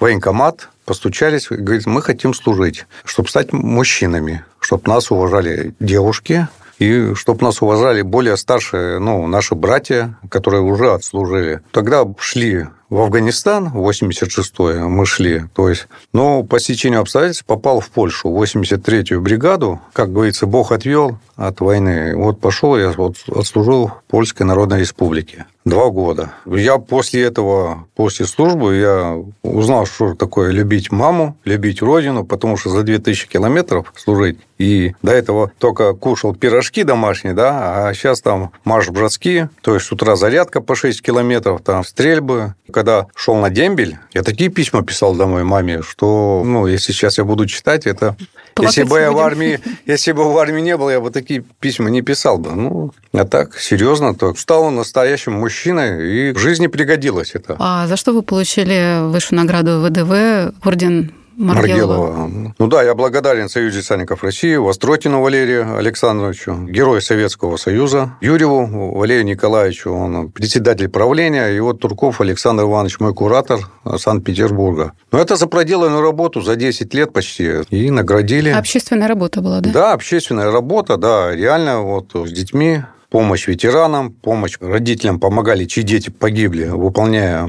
военкомат, 0.00 0.70
постучались, 0.86 1.48
говорит, 1.50 1.84
мы 1.84 2.00
хотим 2.00 2.32
служить, 2.32 2.86
чтобы 3.04 3.28
стать 3.28 3.52
мужчинами, 3.52 4.46
чтобы 4.60 4.84
нас 4.86 5.10
уважали 5.10 5.74
девушки, 5.78 6.48
и 6.80 7.14
чтобы 7.14 7.44
нас 7.44 7.62
уважали 7.62 8.02
более 8.02 8.36
старшие, 8.36 8.98
ну, 8.98 9.26
наши 9.26 9.54
братья, 9.54 10.18
которые 10.28 10.62
уже 10.62 10.92
отслужили. 10.92 11.60
Тогда 11.72 12.04
шли 12.18 12.66
в 12.88 12.98
Афганистан, 13.00 13.68
86-е 13.68 14.88
мы 14.88 15.06
шли, 15.06 15.44
то 15.54 15.68
есть, 15.68 15.86
но 16.12 16.42
по 16.42 16.58
стечению 16.58 17.00
обстоятельств 17.00 17.44
попал 17.44 17.80
в 17.80 17.90
Польшу, 17.90 18.30
83-ю 18.30 19.20
бригаду, 19.20 19.80
как 19.92 20.12
говорится, 20.12 20.46
Бог 20.46 20.72
отвел 20.72 21.18
от 21.36 21.60
войны. 21.60 22.16
Вот 22.16 22.40
пошел 22.40 22.76
я, 22.76 22.90
вот 22.90 23.16
отслужил 23.28 23.88
в 23.88 24.02
Польской 24.10 24.44
Народной 24.44 24.80
Республике. 24.80 25.46
Два 25.70 25.88
года. 25.90 26.32
Я 26.46 26.78
после 26.78 27.22
этого, 27.22 27.86
после 27.94 28.26
службы, 28.26 28.74
я 28.74 29.16
узнал, 29.44 29.86
что 29.86 30.16
такое 30.16 30.50
любить 30.50 30.90
маму, 30.90 31.36
любить 31.44 31.80
родину, 31.80 32.24
потому 32.24 32.56
что 32.56 32.70
за 32.70 32.82
2000 32.82 33.28
километров 33.28 33.92
служить. 33.96 34.40
И 34.58 34.94
до 35.00 35.12
этого 35.12 35.52
только 35.58 35.94
кушал 35.94 36.34
пирожки 36.34 36.82
домашние, 36.82 37.34
да, 37.34 37.86
а 37.88 37.94
сейчас 37.94 38.20
там 38.20 38.50
марш-броски, 38.64 39.48
то 39.62 39.74
есть 39.74 39.86
с 39.86 39.92
утра 39.92 40.16
зарядка 40.16 40.60
по 40.60 40.74
6 40.74 41.00
километров, 41.00 41.62
там 41.62 41.84
стрельбы, 41.84 42.54
когда 42.70 43.06
шел 43.14 43.36
на 43.36 43.48
дембель, 43.48 43.96
я 44.12 44.22
такие 44.22 44.50
письма 44.50 44.82
писал 44.82 45.14
домой 45.14 45.44
маме, 45.44 45.80
что, 45.82 46.42
ну, 46.44 46.66
если 46.66 46.92
сейчас 46.92 47.16
я 47.16 47.24
буду 47.24 47.46
читать, 47.46 47.86
это... 47.86 48.16
Плакать 48.54 48.76
если 48.76 48.90
бы 48.90 48.98
я 48.98 49.12
в 49.12 49.18
армии, 49.18 49.60
если 49.86 50.10
бы 50.10 50.30
в 50.30 50.36
армии 50.36 50.60
не 50.60 50.76
было, 50.76 50.90
я 50.90 51.00
бы 51.00 51.10
такие 51.10 51.44
письма 51.60 51.88
не 51.88 52.02
писал 52.02 52.36
бы. 52.36 52.50
Ну, 52.50 52.92
а 53.12 53.24
так, 53.24 53.56
серьезно, 53.58 54.14
то 54.14 54.34
стал 54.34 54.70
настоящим 54.70 55.34
мужчиной, 55.34 55.59
и 55.66 56.32
в 56.32 56.38
жизни 56.38 56.66
пригодилось 56.66 57.32
это. 57.34 57.56
А 57.58 57.86
за 57.86 57.96
что 57.96 58.12
вы 58.12 58.22
получили 58.22 59.10
высшую 59.10 59.38
награду 59.38 59.80
ВДВ, 59.80 60.54
орден 60.64 61.12
Маргелова. 61.40 62.12
Маргелова. 62.12 62.54
Ну 62.58 62.66
да, 62.66 62.82
я 62.82 62.94
благодарен 62.94 63.48
Союзу 63.48 63.78
десантников 63.78 64.22
России, 64.22 64.56
Востротину 64.56 65.22
Валерию 65.22 65.76
Александровичу, 65.78 66.66
герой 66.68 67.00
Советского 67.00 67.56
Союза, 67.56 68.12
Юрьеву 68.20 68.94
Валерию 68.94 69.24
Николаевичу, 69.24 69.90
он 69.90 70.30
председатель 70.30 70.88
правления, 70.88 71.48
и 71.48 71.60
вот 71.60 71.80
Турков 71.80 72.20
Александр 72.20 72.64
Иванович, 72.64 73.00
мой 73.00 73.14
куратор 73.14 73.60
Санкт-Петербурга. 73.96 74.92
Но 75.12 75.18
это 75.18 75.36
за 75.36 75.46
проделанную 75.46 76.02
работу 76.02 76.42
за 76.42 76.56
10 76.56 76.92
лет 76.92 77.12
почти, 77.12 77.62
и 77.70 77.90
наградили. 77.90 78.50
Общественная 78.50 79.08
работа 79.08 79.40
была, 79.40 79.60
да? 79.60 79.70
Да, 79.70 79.92
общественная 79.94 80.50
работа, 80.50 80.98
да, 80.98 81.34
реально 81.34 81.80
вот 81.80 82.10
с 82.14 82.30
детьми 82.30 82.82
помощь 83.10 83.46
ветеранам, 83.48 84.12
помощь 84.12 84.56
родителям 84.60 85.20
помогали, 85.20 85.66
чьи 85.66 85.82
дети 85.82 86.10
погибли, 86.10 86.64
выполняя 86.66 87.48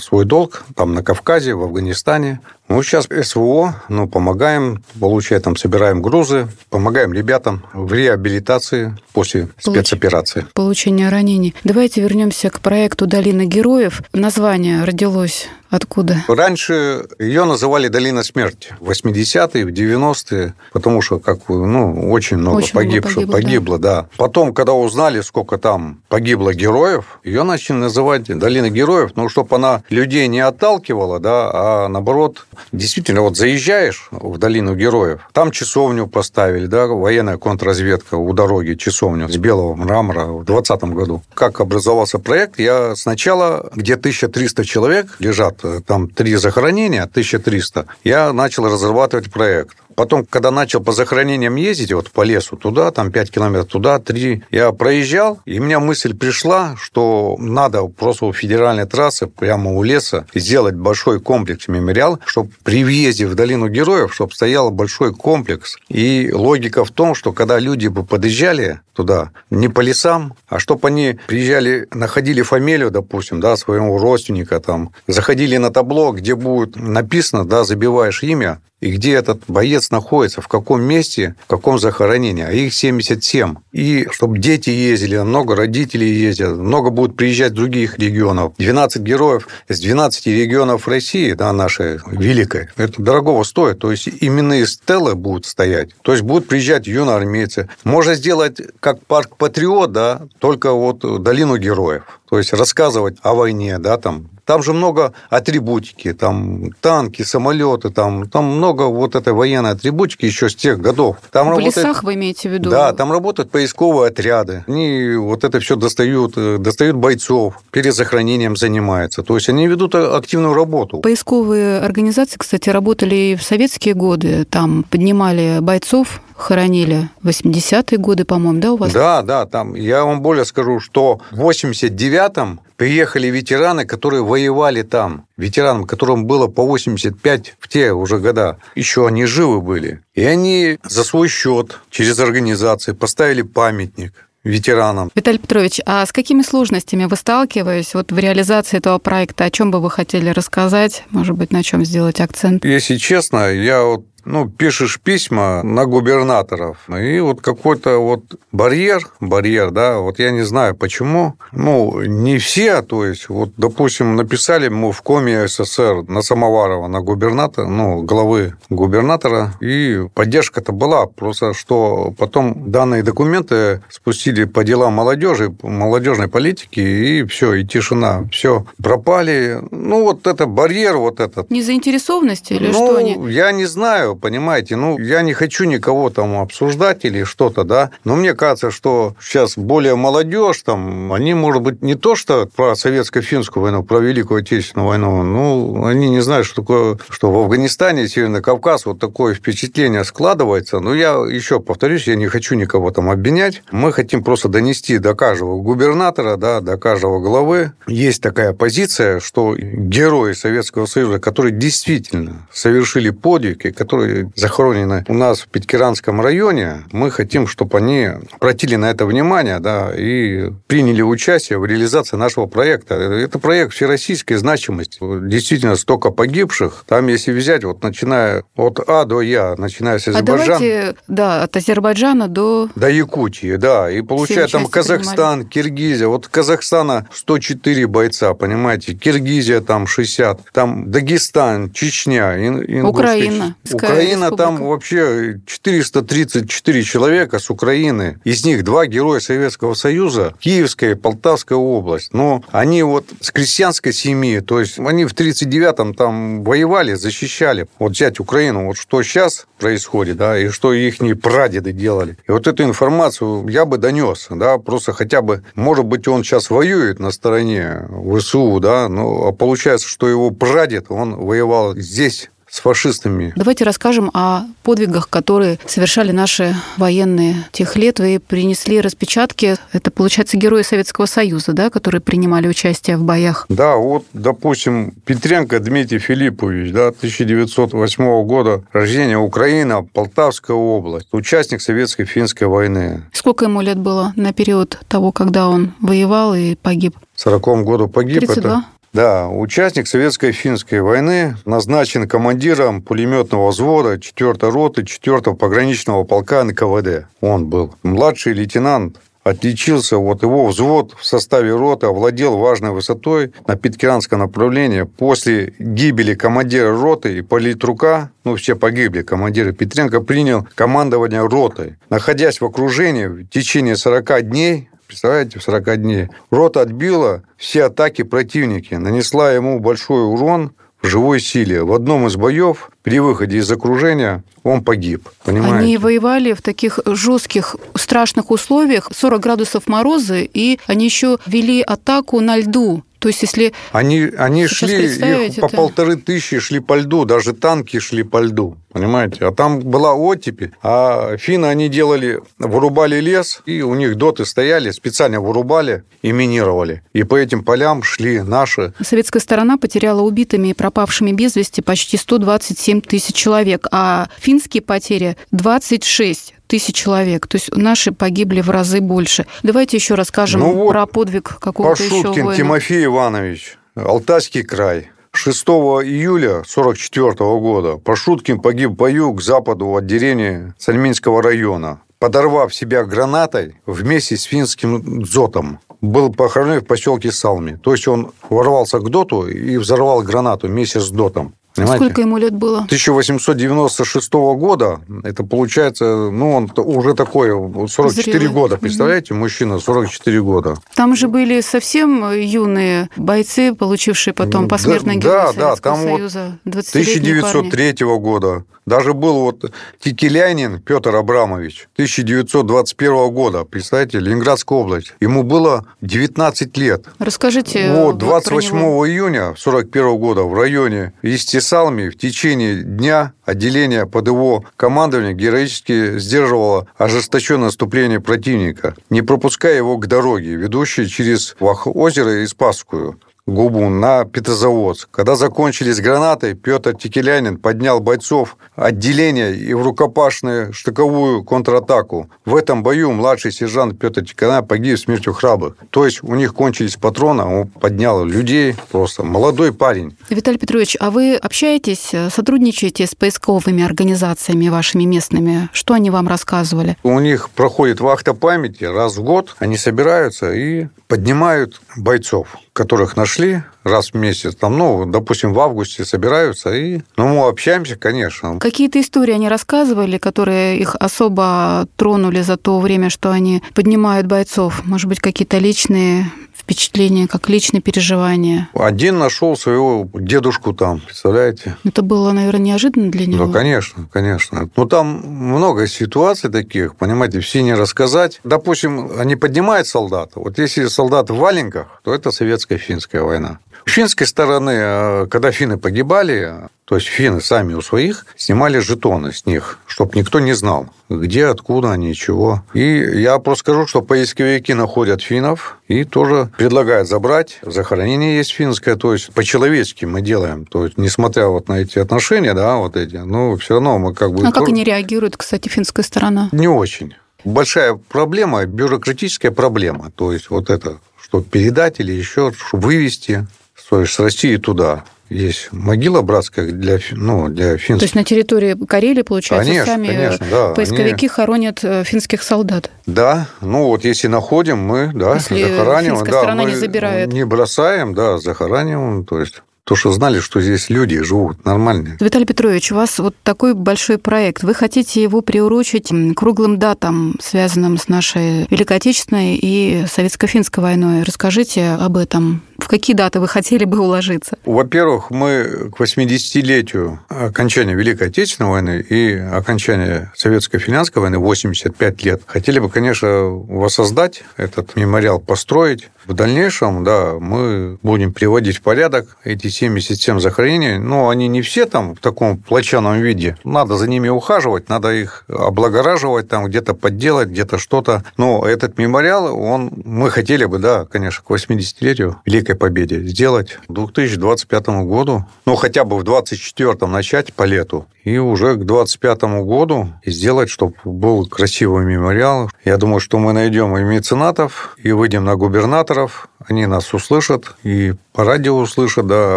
свой 0.00 0.24
долг 0.24 0.64
там 0.74 0.94
на 0.94 1.04
Кавказе, 1.04 1.54
в 1.54 1.62
Афганистане. 1.62 2.40
Ну, 2.72 2.82
сейчас 2.82 3.06
СВО, 3.06 3.74
ну, 3.90 4.08
помогаем, 4.08 4.82
получаем, 4.98 5.42
там, 5.42 5.56
собираем 5.56 6.00
грузы, 6.00 6.48
помогаем 6.70 7.12
ребятам 7.12 7.62
в 7.74 7.92
реабилитации 7.92 8.96
после 9.12 9.48
Получ... 9.62 9.76
спецоперации. 9.76 10.46
Получение 10.54 11.10
ранений. 11.10 11.54
Давайте 11.64 12.00
вернемся 12.00 12.48
к 12.48 12.60
проекту 12.60 13.06
«Долина 13.06 13.44
героев». 13.44 14.00
Название 14.14 14.84
родилось 14.84 15.50
Откуда? 15.72 16.18
Раньше 16.28 17.06
ее 17.18 17.44
называли 17.44 17.88
«Долина 17.88 18.22
смерти». 18.24 18.76
В 18.78 18.90
80-е, 18.90 19.64
в 19.64 19.68
90-е, 19.68 20.52
потому 20.74 21.00
что 21.00 21.18
как, 21.18 21.48
ну, 21.48 22.10
очень 22.10 22.36
много 22.36 22.56
очень 22.56 22.74
погибших, 22.74 23.16
много 23.16 23.32
погибло, 23.32 23.32
погибло 23.32 23.78
да. 23.78 24.02
да. 24.02 24.08
Потом, 24.18 24.52
когда 24.52 24.74
узнали, 24.74 25.22
сколько 25.22 25.56
там 25.56 26.02
погибло 26.08 26.52
героев, 26.52 27.20
ее 27.24 27.42
начали 27.42 27.76
называть 27.76 28.24
«Долина 28.24 28.68
героев», 28.68 29.12
ну, 29.16 29.30
чтобы 29.30 29.56
она 29.56 29.82
людей 29.88 30.28
не 30.28 30.40
отталкивала, 30.40 31.20
да, 31.20 31.50
а 31.54 31.88
наоборот 31.88 32.44
Действительно, 32.70 33.22
вот 33.22 33.36
заезжаешь 33.36 34.08
в 34.10 34.38
долину 34.38 34.74
героев, 34.74 35.20
там 35.32 35.50
часовню 35.50 36.06
поставили, 36.06 36.66
да, 36.66 36.86
военная 36.86 37.38
контрразведка 37.38 38.14
у 38.16 38.32
дороги, 38.32 38.74
часовню 38.74 39.28
с 39.28 39.36
белого 39.36 39.74
мрамора 39.74 40.26
в 40.26 40.44
2020 40.44 40.84
году. 40.94 41.22
Как 41.34 41.60
образовался 41.60 42.18
проект, 42.18 42.58
я 42.58 42.94
сначала, 42.96 43.70
где 43.74 43.94
1300 43.94 44.64
человек 44.64 45.16
лежат, 45.18 45.62
там 45.86 46.08
три 46.08 46.36
захоронения, 46.36 47.02
1300, 47.02 47.86
я 48.04 48.32
начал 48.32 48.66
разрабатывать 48.66 49.30
проект. 49.32 49.76
Потом, 49.94 50.24
когда 50.24 50.50
начал 50.50 50.82
по 50.82 50.92
захоронениям 50.92 51.56
ездить, 51.56 51.92
вот 51.92 52.10
по 52.10 52.22
лесу, 52.22 52.56
туда, 52.56 52.90
там 52.90 53.10
5 53.12 53.30
километров, 53.30 53.68
туда, 53.68 53.98
3, 53.98 54.44
я 54.50 54.72
проезжал, 54.72 55.40
и 55.44 55.58
у 55.60 55.62
меня 55.62 55.80
мысль 55.80 56.16
пришла, 56.16 56.76
что 56.80 57.36
надо 57.38 57.84
просто 57.84 58.26
у 58.26 58.32
федеральной 58.32 58.86
трассы, 58.86 59.26
прямо 59.26 59.72
у 59.72 59.82
леса, 59.82 60.26
сделать 60.34 60.74
большой 60.74 61.20
комплекс 61.20 61.68
мемориал, 61.68 62.18
чтобы 62.26 62.50
при 62.62 62.84
въезде 62.84 63.26
в 63.26 63.34
Долину 63.34 63.68
Героев, 63.68 64.14
чтобы 64.14 64.32
стоял 64.32 64.70
большой 64.70 65.14
комплекс. 65.14 65.76
И 65.88 66.30
логика 66.32 66.84
в 66.84 66.90
том, 66.90 67.14
что 67.14 67.32
когда 67.32 67.58
люди 67.58 67.88
бы 67.88 68.04
подъезжали 68.04 68.80
туда, 68.92 69.30
не 69.50 69.68
по 69.68 69.80
лесам, 69.80 70.34
а 70.48 70.58
чтобы 70.58 70.88
они 70.88 71.18
приезжали, 71.26 71.88
находили 71.92 72.42
фамилию, 72.42 72.90
допустим, 72.90 73.40
да, 73.40 73.56
своего 73.56 73.98
родственника, 73.98 74.60
там, 74.60 74.92
заходили 75.06 75.56
на 75.56 75.70
табло, 75.70 76.12
где 76.12 76.34
будет 76.34 76.76
написано, 76.76 77.44
да, 77.44 77.64
забиваешь 77.64 78.22
имя, 78.22 78.60
и 78.82 78.90
где 78.90 79.14
этот 79.14 79.44
боец 79.46 79.90
находится, 79.92 80.42
в 80.42 80.48
каком 80.48 80.82
месте, 80.82 81.36
в 81.44 81.46
каком 81.46 81.78
захоронении, 81.78 82.44
а 82.44 82.50
их 82.50 82.74
77. 82.74 83.54
И 83.70 84.08
чтобы 84.10 84.38
дети 84.38 84.70
ездили, 84.70 85.18
много 85.18 85.54
родителей 85.54 86.12
ездят, 86.12 86.56
много 86.56 86.90
будут 86.90 87.16
приезжать 87.16 87.54
других 87.54 87.98
регионов. 88.00 88.54
12 88.58 89.00
героев 89.02 89.46
из 89.68 89.80
12 89.80 90.26
регионов 90.26 90.88
России, 90.88 91.32
да, 91.32 91.52
нашей 91.52 92.00
великой, 92.10 92.70
это 92.76 93.00
дорогого 93.00 93.44
стоит. 93.44 93.78
То 93.78 93.92
есть 93.92 94.08
именные 94.20 94.66
стелы 94.66 95.14
будут 95.14 95.46
стоять. 95.46 95.90
То 96.02 96.10
есть 96.10 96.24
будут 96.24 96.48
приезжать 96.48 96.88
юноармейцы. 96.88 97.68
Можно 97.84 98.14
сделать 98.16 98.60
как 98.80 99.06
парк 99.06 99.36
Патриот, 99.36 99.92
да, 99.92 100.22
только 100.40 100.72
вот 100.72 101.22
долину 101.22 101.56
героев. 101.56 102.02
То 102.28 102.38
есть 102.38 102.52
рассказывать 102.52 103.18
о 103.22 103.34
войне, 103.34 103.78
да, 103.78 103.96
там 103.96 104.28
там 104.44 104.62
же 104.62 104.72
много 104.72 105.12
атрибутики, 105.30 106.12
там 106.12 106.72
танки, 106.80 107.22
самолеты, 107.22 107.90
там, 107.90 108.28
там 108.28 108.44
много 108.44 108.82
вот 108.82 109.14
этой 109.14 109.32
военной 109.32 109.70
атрибутики 109.70 110.26
еще 110.26 110.48
с 110.48 110.54
тех 110.54 110.80
годов. 110.80 111.16
Там 111.30 111.46
в 111.46 111.50
работает... 111.50 111.76
лесах 111.76 112.02
вы 112.02 112.14
имеете 112.14 112.48
в 112.48 112.52
виду? 112.52 112.70
Да, 112.70 112.92
там 112.92 113.12
работают 113.12 113.50
поисковые 113.50 114.08
отряды. 114.08 114.64
Они 114.66 115.14
вот 115.16 115.44
это 115.44 115.60
все 115.60 115.76
достают, 115.76 116.34
э, 116.36 116.58
достают 116.58 116.96
бойцов, 116.96 117.60
перезахоронением 117.70 118.56
занимаются. 118.56 119.22
То 119.22 119.36
есть 119.36 119.48
они 119.48 119.66
ведут 119.66 119.94
активную 119.94 120.54
работу. 120.54 120.98
Поисковые 120.98 121.78
организации, 121.78 122.36
кстати, 122.38 122.68
работали 122.70 123.14
и 123.14 123.36
в 123.36 123.42
советские 123.42 123.94
годы. 123.94 124.44
Там 124.44 124.84
поднимали 124.90 125.58
бойцов 125.60 126.20
хоронили 126.42 127.08
80-е 127.22 127.98
годы, 127.98 128.24
по-моему, 128.24 128.60
да, 128.60 128.72
у 128.72 128.76
вас? 128.76 128.92
Да, 128.92 129.22
да, 129.22 129.46
там, 129.46 129.74
я 129.74 130.04
вам 130.04 130.20
более 130.20 130.44
скажу, 130.44 130.80
что 130.80 131.20
в 131.30 131.48
89-м 131.48 132.60
приехали 132.76 133.28
ветераны, 133.28 133.86
которые 133.86 134.22
воевали 134.22 134.82
там. 134.82 135.24
Ветеранам, 135.36 135.84
которым 135.84 136.26
было 136.26 136.48
по 136.48 136.66
85 136.66 137.54
в 137.58 137.68
те 137.68 137.92
уже 137.92 138.18
года. 138.18 138.58
Еще 138.74 139.06
они 139.06 139.24
живы 139.24 139.60
были. 139.60 140.00
И 140.14 140.24
они 140.24 140.78
за 140.84 141.04
свой 141.04 141.28
счет 141.28 141.78
через 141.90 142.18
организации 142.18 142.92
поставили 142.92 143.42
памятник 143.42 144.12
ветеранам. 144.44 145.10
Виталий 145.14 145.38
Петрович, 145.38 145.80
а 145.86 146.04
с 146.04 146.12
какими 146.12 146.42
сложностями 146.42 147.04
вы 147.04 147.16
сталкиваетесь 147.16 147.94
вот 147.94 148.10
в 148.10 148.18
реализации 148.18 148.78
этого 148.78 148.98
проекта? 148.98 149.44
О 149.44 149.50
чем 149.50 149.70
бы 149.70 149.80
вы 149.80 149.90
хотели 149.90 150.30
рассказать? 150.30 151.04
Может 151.10 151.36
быть, 151.36 151.52
на 151.52 151.62
чем 151.62 151.84
сделать 151.84 152.20
акцент? 152.20 152.64
Если 152.64 152.96
честно, 152.96 153.52
я 153.52 153.82
вот 153.84 154.04
ну, 154.24 154.48
пишешь 154.48 155.00
письма 155.00 155.62
на 155.62 155.86
губернаторов, 155.86 156.78
и 156.88 157.20
вот 157.20 157.40
какой-то 157.40 157.98
вот 157.98 158.22
барьер, 158.52 159.06
барьер, 159.20 159.70
да, 159.70 159.98
вот 159.98 160.18
я 160.18 160.30
не 160.30 160.42
знаю 160.42 160.74
почему, 160.74 161.34
ну, 161.52 162.02
не 162.02 162.38
все, 162.38 162.82
то 162.82 163.04
есть, 163.04 163.28
вот, 163.28 163.50
допустим, 163.56 164.16
написали 164.16 164.68
мы 164.68 164.92
в 164.92 165.02
Коме 165.02 165.46
СССР 165.48 166.04
на 166.08 166.22
Самоварова, 166.22 166.88
на 166.88 167.00
губернатора, 167.00 167.66
ну, 167.66 168.02
главы 168.02 168.54
губернатора, 168.70 169.54
и 169.60 170.06
поддержка-то 170.14 170.72
была, 170.72 171.06
просто 171.06 171.54
что 171.54 172.12
потом 172.18 172.70
данные 172.70 173.02
документы 173.02 173.82
спустили 173.88 174.44
по 174.44 174.64
делам 174.64 174.94
молодежи, 174.94 175.54
молодежной 175.62 176.28
политики, 176.28 176.80
и 176.80 177.24
все, 177.24 177.54
и 177.54 177.64
тишина, 177.64 178.24
все, 178.30 178.66
пропали. 178.82 179.58
Ну, 179.70 180.04
вот 180.04 180.26
это 180.26 180.46
барьер 180.46 180.96
вот 180.96 181.20
этот. 181.20 181.50
Незаинтересованность 181.50 182.50
или 182.50 182.68
ну, 182.68 182.72
что 182.72 182.96
они? 182.96 183.16
я 183.32 183.52
не 183.52 183.66
знаю, 183.66 184.11
понимаете, 184.14 184.76
ну, 184.76 184.98
я 184.98 185.22
не 185.22 185.32
хочу 185.32 185.64
никого 185.64 186.10
там 186.10 186.38
обсуждать 186.38 187.04
или 187.04 187.24
что-то, 187.24 187.64
да, 187.64 187.90
но 188.04 188.16
мне 188.16 188.34
кажется, 188.34 188.70
что 188.70 189.14
сейчас 189.20 189.56
более 189.56 189.96
молодежь, 189.96 190.62
там, 190.62 191.12
они, 191.12 191.34
может 191.34 191.62
быть, 191.62 191.82
не 191.82 191.94
то, 191.94 192.14
что 192.14 192.48
про 192.54 192.74
советско-финскую 192.74 193.62
войну, 193.62 193.82
про 193.82 193.98
Великую 193.98 194.40
Отечественную 194.40 194.88
войну, 194.88 195.22
ну, 195.22 195.84
они 195.84 196.10
не 196.10 196.20
знают, 196.20 196.46
что 196.46 196.62
такое, 196.62 196.98
что 197.08 197.30
в 197.30 197.38
Афганистане, 197.38 198.08
Северный 198.08 198.42
Кавказ, 198.42 198.86
вот 198.86 198.98
такое 198.98 199.34
впечатление 199.34 200.04
складывается. 200.04 200.80
Но 200.80 200.94
я 200.94 201.12
еще 201.12 201.60
повторюсь, 201.60 202.06
я 202.06 202.14
не 202.14 202.26
хочу 202.26 202.54
никого 202.54 202.90
там 202.90 203.10
обвинять. 203.10 203.62
Мы 203.70 203.92
хотим 203.92 204.22
просто 204.22 204.48
донести 204.48 204.98
до 204.98 205.14
каждого 205.14 205.60
губернатора, 205.60 206.36
да, 206.36 206.60
до 206.60 206.76
каждого 206.76 207.20
главы. 207.20 207.72
Есть 207.86 208.22
такая 208.22 208.52
позиция, 208.52 209.20
что 209.20 209.54
герои 209.56 210.32
Советского 210.32 210.86
Союза, 210.86 211.18
которые 211.18 211.52
действительно 211.52 212.46
совершили 212.52 213.10
подвиг, 213.10 213.66
и 213.66 213.72
которые 214.02 214.30
захоронены 214.34 215.04
у 215.08 215.14
нас 215.14 215.40
в 215.40 215.48
Питкиранском 215.48 216.20
районе, 216.20 216.84
мы 216.92 217.10
хотим, 217.10 217.46
чтобы 217.46 217.78
они 217.78 218.08
обратили 218.32 218.76
на 218.76 218.90
это 218.90 219.06
внимание, 219.06 219.60
да, 219.60 219.92
и 219.96 220.50
приняли 220.66 221.02
участие 221.02 221.58
в 221.58 221.64
реализации 221.64 222.16
нашего 222.16 222.46
проекта. 222.46 222.94
Это 222.94 223.38
проект 223.38 223.72
всероссийской 223.72 224.36
значимости. 224.36 224.98
Действительно, 225.28 225.76
столько 225.76 226.10
погибших. 226.10 226.84
Там, 226.88 227.06
если 227.08 227.32
взять, 227.32 227.64
вот 227.64 227.82
начиная 227.82 228.42
от 228.56 228.80
А 228.88 229.04
до 229.04 229.20
Я, 229.20 229.54
начиная 229.56 229.98
с 229.98 230.08
А 230.08 230.10
Азербайджана... 230.10 230.58
давайте, 230.58 230.94
да, 231.08 231.42
от 231.44 231.56
Азербайджана 231.56 232.28
до... 232.28 232.68
До 232.74 232.88
Якутии, 232.88 233.56
да. 233.56 233.90
И 233.90 234.02
получая 234.02 234.48
там 234.48 234.66
Казахстан, 234.66 235.46
Киргизия. 235.46 236.08
Вот 236.08 236.26
Казахстана 236.28 237.06
104 237.12 237.86
бойца, 237.86 238.34
понимаете. 238.34 238.94
Киргизия 238.94 239.60
там 239.60 239.86
60. 239.86 240.40
Там 240.52 240.90
Дагестан, 240.90 241.70
Чечня, 241.70 242.36
Ин- 242.36 242.62
Ингушская- 242.62 242.90
Украина. 242.90 243.56
Украина 243.72 243.91
там 244.30 244.54
Республика. 244.54 244.62
вообще 244.62 245.40
434 245.46 246.82
человека 246.82 247.38
с 247.38 247.50
Украины. 247.50 248.18
Из 248.24 248.44
них 248.44 248.64
два 248.64 248.86
героя 248.86 249.20
Советского 249.20 249.74
Союза, 249.74 250.34
Киевская 250.40 250.92
и 250.92 250.94
Полтавская 250.94 251.58
область. 251.58 252.12
Но 252.12 252.42
они 252.50 252.82
вот 252.82 253.06
с 253.20 253.30
крестьянской 253.30 253.92
семьи, 253.92 254.40
то 254.40 254.60
есть 254.60 254.78
они 254.78 255.04
в 255.04 255.14
39-м 255.14 255.94
там 255.94 256.44
воевали, 256.44 256.94
защищали. 256.94 257.66
Вот 257.78 257.92
взять 257.92 258.20
Украину, 258.20 258.66
вот 258.66 258.76
что 258.76 259.02
сейчас 259.02 259.46
происходит, 259.58 260.16
да, 260.16 260.38
и 260.38 260.48
что 260.48 260.72
их 260.72 260.98
прадеды 261.22 261.72
делали. 261.72 262.16
И 262.26 262.32
вот 262.32 262.46
эту 262.46 262.64
информацию 262.64 263.46
я 263.48 263.64
бы 263.64 263.78
донес, 263.78 264.26
да, 264.30 264.58
просто 264.58 264.92
хотя 264.92 265.22
бы, 265.22 265.42
может 265.54 265.84
быть, 265.84 266.08
он 266.08 266.24
сейчас 266.24 266.50
воюет 266.50 266.98
на 266.98 267.12
стороне 267.12 267.88
ВСУ, 267.88 268.58
да, 268.60 268.88
но 268.88 269.28
а 269.28 269.32
получается, 269.32 269.88
что 269.88 270.08
его 270.08 270.30
прадед, 270.30 270.86
он 270.88 271.14
воевал 271.14 271.76
здесь 271.76 272.30
с 272.52 272.60
фашистами. 272.60 273.32
Давайте 273.34 273.64
расскажем 273.64 274.10
о 274.12 274.42
подвигах, 274.62 275.08
которые 275.08 275.58
совершали 275.66 276.12
наши 276.12 276.54
военные 276.76 277.46
тех 277.50 277.76
лет. 277.76 277.98
Вы 277.98 278.20
принесли 278.20 278.82
распечатки. 278.82 279.56
Это, 279.72 279.90
получается, 279.90 280.36
герои 280.36 280.60
Советского 280.60 281.06
Союза, 281.06 281.54
да, 281.54 281.70
которые 281.70 282.02
принимали 282.02 282.46
участие 282.46 282.98
в 282.98 283.04
боях. 283.04 283.46
Да, 283.48 283.76
вот, 283.76 284.04
допустим, 284.12 284.92
Петренко 285.06 285.60
Дмитрий 285.60 285.98
Филиппович, 285.98 286.72
да, 286.72 286.88
1908 286.88 288.22
года, 288.24 288.62
рождения 288.70 289.16
Украина, 289.16 289.82
Полтавская 289.82 290.54
область, 290.54 291.08
участник 291.10 291.62
Советско-финской 291.62 292.46
войны. 292.48 293.04
Сколько 293.14 293.46
ему 293.46 293.62
лет 293.62 293.78
было 293.78 294.12
на 294.14 294.34
период 294.34 294.78
того, 294.88 295.10
когда 295.10 295.48
он 295.48 295.72
воевал 295.80 296.34
и 296.34 296.54
погиб? 296.56 296.98
В 297.14 297.20
40 297.22 297.64
году 297.64 297.88
погиб. 297.88 298.18
32? 298.18 298.50
Это... 298.50 298.64
Да, 298.92 299.26
участник 299.28 299.86
Советско-финской 299.86 300.82
войны, 300.82 301.36
назначен 301.46 302.06
командиром 302.06 302.82
пулеметного 302.82 303.48
взвода 303.48 303.94
4-й 303.94 304.50
роты 304.50 304.82
4-го 304.82 305.34
пограничного 305.34 306.04
полка 306.04 306.44
НКВД. 306.44 307.06
Он 307.22 307.46
был 307.46 307.74
младший 307.82 308.34
лейтенант, 308.34 308.98
отличился, 309.24 309.96
вот 309.96 310.22
его 310.22 310.46
взвод 310.46 310.94
в 310.98 311.06
составе 311.06 311.54
роты 311.54 311.86
овладел 311.86 312.36
важной 312.36 312.72
высотой 312.72 313.32
на 313.46 313.56
Питкиранском 313.56 314.18
направлении. 314.18 314.82
После 314.82 315.54
гибели 315.58 316.12
командира 316.12 316.78
роты 316.78 317.16
и 317.16 317.22
политрука, 317.22 318.10
ну, 318.24 318.36
все 318.36 318.56
погибли, 318.56 319.00
командир 319.00 319.54
Петренко 319.54 320.02
принял 320.02 320.46
командование 320.54 321.26
ротой. 321.26 321.76
Находясь 321.88 322.42
в 322.42 322.44
окружении 322.44 323.06
в 323.06 323.26
течение 323.28 323.76
40 323.76 324.28
дней, 324.28 324.68
Представляете, 324.92 325.38
в 325.38 325.42
40 325.42 325.80
дней. 325.80 326.08
Рота 326.30 326.60
отбила 326.60 327.22
все 327.38 327.64
атаки 327.64 328.02
противники, 328.02 328.74
нанесла 328.74 329.32
ему 329.32 329.58
большой 329.58 330.04
урон 330.04 330.52
в 330.82 330.86
живой 330.86 331.18
силе. 331.18 331.62
В 331.62 331.72
одном 331.72 332.08
из 332.08 332.16
боев 332.16 332.70
при 332.82 332.98
выходе 333.00 333.38
из 333.38 333.50
окружения 333.50 334.22
он 334.42 334.62
погиб. 334.64 335.08
Понимаете? 335.24 335.56
Они 335.56 335.78
воевали 335.78 336.32
в 336.32 336.42
таких 336.42 336.80
жестких, 336.84 337.56
страшных 337.76 338.30
условиях, 338.30 338.90
40 338.94 339.20
градусов 339.20 339.68
мороза, 339.68 340.18
и 340.20 340.58
они 340.66 340.84
еще 340.86 341.18
вели 341.26 341.62
атаку 341.62 342.20
на 342.20 342.36
льду. 342.38 342.82
То 342.98 343.08
есть, 343.08 343.22
если 343.22 343.52
Они, 343.72 344.10
они 344.16 344.46
шли, 344.46 344.84
их 344.86 345.00
по 345.40 345.46
это- 345.46 345.56
полторы 345.56 345.96
тысячи 345.96 346.38
шли 346.38 346.60
по 346.60 346.76
льду, 346.76 347.04
даже 347.04 347.32
танки 347.32 347.80
шли 347.80 348.04
по 348.04 348.20
льду, 348.20 348.56
понимаете? 348.72 349.26
А 349.26 349.32
там 349.32 349.58
была 349.58 349.92
оттепель, 349.94 350.52
а 350.62 351.16
финны 351.16 351.46
они 351.46 351.68
делали, 351.68 352.20
вырубали 352.38 353.00
лес, 353.00 353.42
и 353.44 353.62
у 353.62 353.74
них 353.74 353.96
доты 353.96 354.24
стояли, 354.24 354.70
специально 354.70 355.20
вырубали 355.20 355.82
и 356.02 356.12
минировали. 356.12 356.82
И 356.92 357.02
по 357.02 357.16
этим 357.16 357.42
полям 357.42 357.82
шли 357.82 358.20
наши. 358.22 358.72
советская 358.80 359.20
сторона 359.20 359.56
потеряла 359.56 360.02
убитыми 360.02 360.48
и 360.48 360.54
пропавшими 360.54 361.10
без 361.10 361.34
вести 361.34 361.60
почти 361.60 361.96
127 361.96 362.71
тысяч 362.80 363.14
человек, 363.14 363.66
а 363.70 364.08
финские 364.18 364.62
потери 364.62 365.16
26 365.30 366.34
тысяч 366.46 366.74
человек. 366.74 367.26
То 367.26 367.36
есть 367.36 367.54
наши 367.54 367.92
погибли 367.92 368.40
в 368.40 368.50
разы 368.50 368.80
больше. 368.80 369.26
Давайте 369.42 369.76
еще 369.76 369.94
расскажем 369.94 370.40
Ну 370.40 370.54
вот, 370.54 370.70
про 370.70 370.86
подвиг 370.86 371.38
какого-то 371.40 371.82
еще 371.82 372.02
Пашуткин 372.02 372.24
воина. 372.24 372.36
Тимофей 372.36 372.84
Иванович, 372.84 373.58
Алтайский 373.74 374.42
край. 374.42 374.88
6 375.14 375.46
июля 375.84 376.40
1944 376.40 377.14
года 377.38 377.76
Пашуткин 377.76 378.40
погиб 378.40 378.70
в 378.70 378.74
бою 378.74 379.12
к 379.12 379.22
западу 379.22 379.74
от 379.74 379.86
деревни 379.86 380.54
Сальминского 380.58 381.22
района, 381.22 381.82
подорвав 381.98 382.54
себя 382.54 382.84
гранатой 382.84 383.56
вместе 383.66 384.16
с 384.16 384.22
финским 384.22 385.02
дзотом. 385.02 385.60
Был 385.80 386.12
похоронен 386.12 386.60
в 386.60 386.66
поселке 386.66 387.10
Салми. 387.12 387.58
То 387.62 387.72
есть 387.72 387.88
он 387.88 388.12
ворвался 388.30 388.78
к 388.78 388.88
доту 388.88 389.26
и 389.26 389.56
взорвал 389.56 390.02
гранату 390.02 390.48
вместе 390.48 390.80
с 390.80 390.90
дотом. 390.90 391.34
Понимаете? 391.54 391.84
Сколько 391.84 392.00
ему 392.00 392.18
лет 392.18 392.34
было? 392.34 392.58
1896 392.58 394.12
года, 394.12 394.80
это 395.04 395.24
получается, 395.24 396.10
ну, 396.10 396.34
он 396.34 396.52
уже 396.56 396.94
такой, 396.94 397.32
вот 397.34 397.70
44 397.70 398.18
Зрелый. 398.18 398.34
года, 398.34 398.56
представляете, 398.56 399.14
мужчина, 399.14 399.58
44 399.58 400.22
года. 400.22 400.56
Там 400.74 400.96
же 400.96 401.08
были 401.08 401.40
совсем 401.40 402.10
юные 402.12 402.88
бойцы, 402.96 403.54
получившие 403.54 404.14
потом 404.14 404.44
Да, 404.44 404.48
посмертное 404.48 404.94
да, 404.94 405.00
героя 405.00 405.26
да, 405.26 405.32
Советского 405.32 405.76
там 405.76 405.86
вот 405.86 405.96
Союза. 405.98 406.38
20-летние 406.46 407.20
парни. 407.22 407.48
1903 407.48 407.86
года. 407.98 408.44
Даже 408.64 408.94
был 408.94 409.14
вот 409.22 409.52
Тикелянин 409.80 410.60
Петр 410.60 410.94
Абрамович 410.94 411.68
1921 411.74 413.10
года, 413.12 413.44
представляете, 413.44 413.98
Ленинградская 413.98 414.56
область. 414.56 414.94
Ему 415.00 415.24
было 415.24 415.66
19 415.80 416.56
лет. 416.58 416.84
Расскажите 417.00 417.72
Вот, 417.72 417.94
вот 417.94 417.98
про 417.98 418.20
28 418.20 418.56
него. 418.56 418.88
июня 418.88 419.34
41 419.36 419.96
года 419.98 420.22
в 420.22 420.34
районе 420.34 420.92
Истисалми 421.42 421.88
в 421.88 421.98
течение 421.98 422.62
дня 422.62 423.14
отделение 423.24 423.84
под 423.84 424.06
его 424.06 424.44
командованием 424.54 425.16
героически 425.16 425.98
сдерживало 425.98 426.68
ожесточенное 426.78 427.46
наступление 427.46 427.98
противника, 428.00 428.76
не 428.90 429.02
пропуская 429.02 429.56
его 429.56 429.76
к 429.78 429.88
дороге, 429.88 430.36
ведущей 430.36 430.86
через 430.86 431.34
Вах-озеро 431.40 432.22
и 432.22 432.26
Спасскую. 432.28 433.00
Губу 433.26 433.68
на 433.68 434.04
Петрозаводск. 434.04 434.88
Когда 434.90 435.14
закончились 435.14 435.80
гранаты, 435.80 436.34
Петр 436.34 436.74
Текелянин 436.74 437.38
поднял 437.38 437.78
бойцов 437.78 438.36
отделения 438.56 439.32
и 439.32 439.54
в 439.54 439.62
рукопашную 439.62 440.52
штыковую 440.52 441.22
контратаку. 441.22 442.10
В 442.24 442.34
этом 442.34 442.64
бою 442.64 442.90
младший 442.90 443.30
сержант 443.30 443.78
Петр 443.78 444.04
Текелянин 444.04 444.44
погиб 444.44 444.78
смертью 444.78 445.12
храбрых. 445.12 445.56
То 445.70 445.84
есть 445.86 446.02
у 446.02 446.14
них 446.16 446.34
кончились 446.34 446.76
патроны, 446.76 447.22
он 447.22 447.46
поднял 447.46 448.04
людей, 448.04 448.56
просто 448.72 449.04
молодой 449.04 449.52
парень. 449.52 449.96
Виталий 450.10 450.38
Петрович, 450.38 450.76
а 450.80 450.90
вы 450.90 451.14
общаетесь, 451.14 451.92
сотрудничаете 452.12 452.86
с 452.86 452.94
поисковыми 452.96 453.62
организациями 453.62 454.48
вашими 454.48 454.82
местными? 454.82 455.48
Что 455.52 455.74
они 455.74 455.90
вам 455.90 456.08
рассказывали? 456.08 456.76
У 456.82 456.98
них 456.98 457.30
проходит 457.30 457.80
вахта 457.80 458.14
памяти 458.14 458.64
раз 458.64 458.96
в 458.96 459.04
год. 459.04 459.36
Они 459.38 459.56
собираются 459.56 460.32
и 460.32 460.66
поднимают 460.88 461.60
бойцов, 461.76 462.36
которых 462.52 462.96
нашли 462.96 463.42
раз 463.64 463.92
в 463.92 463.94
месяц. 463.94 464.34
Там, 464.34 464.58
ну, 464.58 464.84
допустим, 464.86 465.32
в 465.32 465.40
августе 465.40 465.84
собираются, 465.84 466.54
и 466.54 466.80
ну, 466.96 467.08
мы 467.08 467.28
общаемся, 467.28 467.76
конечно. 467.76 468.38
Какие-то 468.38 468.80
истории 468.80 469.14
они 469.14 469.28
рассказывали, 469.28 469.98
которые 469.98 470.58
их 470.58 470.76
особо 470.78 471.66
тронули 471.76 472.20
за 472.22 472.36
то 472.36 472.60
время, 472.60 472.90
что 472.90 473.10
они 473.10 473.42
поднимают 473.54 474.06
бойцов? 474.06 474.62
Может 474.64 474.88
быть, 474.88 475.00
какие-то 475.00 475.38
личные 475.38 476.10
впечатления, 476.42 477.06
как 477.06 477.28
личные 477.28 477.60
переживания? 477.60 478.48
Один 478.54 478.98
нашел 478.98 479.36
своего 479.36 479.88
дедушку 479.94 480.52
там, 480.52 480.80
представляете? 480.80 481.56
Это 481.64 481.82
было, 481.82 482.12
наверное, 482.12 482.46
неожиданно 482.46 482.90
для 482.90 483.06
него. 483.06 483.26
Ну, 483.26 483.32
конечно, 483.32 483.88
конечно. 483.92 484.50
Ну, 484.56 484.66
там 484.66 484.86
много 485.06 485.66
ситуаций 485.66 486.30
таких, 486.30 486.76
понимаете, 486.76 487.20
все 487.20 487.42
не 487.42 487.54
рассказать. 487.54 488.20
Допустим, 488.24 488.90
они 488.98 489.16
поднимают 489.16 489.66
солдата. 489.68 490.18
Вот 490.18 490.38
если 490.38 490.66
солдат 490.66 491.10
в 491.10 491.16
валенках, 491.16 491.80
то 491.84 491.94
это 491.94 492.10
советско-финская 492.10 493.02
война. 493.02 493.38
С 493.66 493.72
финской 493.72 494.06
стороны, 494.06 494.50
э, 494.50 495.06
когда 495.08 495.30
финны 495.30 495.56
погибали, 495.56 496.48
то 496.64 496.76
есть 496.76 496.88
финны 496.88 497.20
сами 497.20 497.54
у 497.54 497.60
своих 497.60 498.06
снимали 498.16 498.58
жетоны 498.58 499.12
с 499.12 499.26
них, 499.26 499.58
чтобы 499.66 499.92
никто 499.96 500.20
не 500.20 500.32
знал, 500.32 500.68
где, 500.88 501.26
откуда 501.26 501.72
они, 501.72 501.94
чего. 501.94 502.42
И 502.54 502.60
я 502.62 503.18
просто 503.18 503.40
скажу, 503.40 503.66
что 503.66 503.82
поисковики 503.82 504.54
находят 504.54 505.02
финнов 505.02 505.58
и 505.68 505.84
тоже 505.84 506.30
предлагают 506.36 506.88
забрать. 506.88 507.38
Захоронение 507.42 508.16
есть 508.16 508.30
финское, 508.30 508.76
то 508.76 508.92
есть 508.92 509.12
по-человечески 509.12 509.84
мы 509.84 510.00
делаем. 510.00 510.46
То 510.46 510.64
есть, 510.64 510.78
несмотря 510.78 511.26
вот 511.26 511.48
на 511.48 511.60
эти 511.60 511.78
отношения, 511.78 512.34
да, 512.34 512.56
вот 512.56 512.76
эти, 512.76 512.96
ну, 512.96 513.36
все 513.36 513.54
равно 513.54 513.78
мы 513.78 513.94
как 513.94 514.12
бы... 514.12 514.26
А 514.26 514.32
как 514.32 514.48
они 514.48 514.64
реагируют, 514.64 515.16
кстати, 515.16 515.48
финская 515.48 515.84
сторона? 515.84 516.28
Не 516.32 516.48
очень. 516.48 516.94
Большая 517.24 517.74
проблема, 517.74 518.44
бюрократическая 518.46 519.30
проблема. 519.30 519.92
То 519.94 520.12
есть, 520.12 520.30
вот 520.30 520.50
это, 520.50 520.78
что 521.00 521.20
передать 521.20 521.80
или 521.80 521.92
еще, 521.92 522.32
чтобы 522.32 522.68
вывести 522.68 523.26
то 523.72 523.80
есть 523.80 523.94
с 523.94 523.98
России 524.00 524.36
туда 524.36 524.84
есть 525.08 525.48
могила 525.50 526.02
братская 526.02 526.52
для, 526.52 526.78
ну, 526.90 527.30
для 527.30 527.56
финских. 527.56 527.78
То 527.78 527.84
есть 527.84 527.94
на 527.94 528.04
территории 528.04 528.54
Карелии, 528.66 529.00
получается, 529.00 529.48
конечно, 529.48 529.72
сами 529.72 529.86
конечно, 529.86 530.26
да, 530.30 530.48
поисковики 530.52 531.06
они... 531.06 531.08
хоронят 531.08 531.60
э, 531.62 531.82
финских 531.82 532.22
солдат? 532.22 532.70
Да, 532.84 533.28
ну 533.40 533.68
вот 533.68 533.86
если 533.86 534.08
находим, 534.08 534.58
мы 534.58 534.90
да, 534.92 535.14
если 535.14 535.42
захораниваем. 535.42 536.04
да, 536.04 536.34
мы 536.34 536.44
не 536.44 536.54
забирает. 536.54 537.10
Не 537.14 537.24
бросаем, 537.24 537.94
да, 537.94 538.18
захораниваем, 538.18 539.06
то 539.06 539.20
есть 539.20 539.40
то, 539.64 539.76
что 539.76 539.92
знали, 539.92 540.18
что 540.18 540.40
здесь 540.40 540.70
люди 540.70 541.00
живут 541.02 541.44
нормальные. 541.44 541.96
Виталий 542.00 542.26
Петрович, 542.26 542.72
у 542.72 542.74
вас 542.74 542.98
вот 542.98 543.14
такой 543.22 543.54
большой 543.54 543.96
проект. 543.96 544.42
Вы 544.42 544.54
хотите 544.54 545.02
его 545.02 545.20
приурочить 545.20 545.88
к 545.88 546.14
круглым 546.14 546.58
датам, 546.58 547.14
связанным 547.20 547.78
с 547.78 547.86
нашей 547.86 548.46
Великой 548.50 548.78
Отечественной 548.78 549.36
и 549.36 549.84
Советско-финской 549.86 550.62
войной. 550.62 551.04
Расскажите 551.04 551.70
об 551.70 551.96
этом. 551.96 552.42
В 552.62 552.68
какие 552.68 552.94
даты 552.94 553.18
вы 553.18 553.26
хотели 553.26 553.64
бы 553.64 553.80
уложиться? 553.80 554.38
Во-первых, 554.44 555.10
мы 555.10 555.70
к 555.74 555.80
80-летию 555.80 557.00
окончания 557.08 557.74
Великой 557.74 558.06
Отечественной 558.06 558.50
войны 558.50 558.86
и 558.88 559.16
окончания 559.16 560.12
Советско-финляндской 560.16 561.02
войны, 561.02 561.18
85 561.18 562.04
лет, 562.04 562.22
хотели 562.24 562.60
бы, 562.60 562.70
конечно, 562.70 563.08
воссоздать 563.08 564.22
этот 564.36 564.76
мемориал, 564.76 565.18
построить. 565.18 565.88
В 566.06 566.14
дальнейшем, 566.14 566.82
да, 566.82 567.14
мы 567.20 567.78
будем 567.82 568.12
приводить 568.12 568.56
в 568.56 568.62
порядок 568.62 569.16
эти 569.22 569.48
77 569.48 570.18
захоронений. 570.18 570.78
Но 570.78 571.08
они 571.08 571.28
не 571.28 571.42
все 571.42 571.64
там 571.64 571.94
в 571.94 572.00
таком 572.00 572.38
плачевном 572.38 573.00
виде. 573.00 573.36
Надо 573.44 573.76
за 573.76 573.88
ними 573.88 574.08
ухаживать, 574.08 574.68
надо 574.68 574.92
их 574.92 575.24
облагораживать, 575.28 576.28
там 576.28 576.46
где-то 576.46 576.74
подделать, 576.74 577.28
где-то 577.28 577.56
что-то. 577.58 578.04
Но 578.16 578.44
этот 578.44 578.78
мемориал, 578.78 579.38
он, 579.40 579.70
мы 579.84 580.10
хотели 580.10 580.44
бы, 580.44 580.58
да, 580.58 580.86
конечно, 580.86 581.22
к 581.24 581.30
80-летию 581.30 582.16
Великой 582.24 582.51
Великой 582.52 582.54
Победе 582.54 583.00
сделать 583.00 583.58
к 583.68 583.72
2025 583.72 584.84
году, 584.84 585.24
ну, 585.46 585.56
хотя 585.56 585.84
бы 585.84 585.96
в 585.98 586.04
2024 586.04 586.90
начать 586.90 587.32
по 587.32 587.44
лету, 587.44 587.86
и 588.04 588.18
уже 588.18 588.54
к 588.54 588.64
2025 588.64 589.22
году 589.44 589.88
сделать, 590.04 590.50
чтобы 590.50 590.74
был 590.84 591.26
красивый 591.26 591.84
мемориал. 591.84 592.50
Я 592.64 592.76
думаю, 592.76 593.00
что 593.00 593.18
мы 593.18 593.32
найдем 593.32 593.76
и 593.76 593.82
меценатов, 593.82 594.76
и 594.82 594.92
выйдем 594.92 595.24
на 595.24 595.36
губернаторов, 595.36 596.28
они 596.48 596.66
нас 596.66 596.94
услышат 596.94 597.54
и 597.62 597.94
по 598.12 598.24
радио 598.24 598.58
услышат 598.58 599.06
да, 599.06 599.36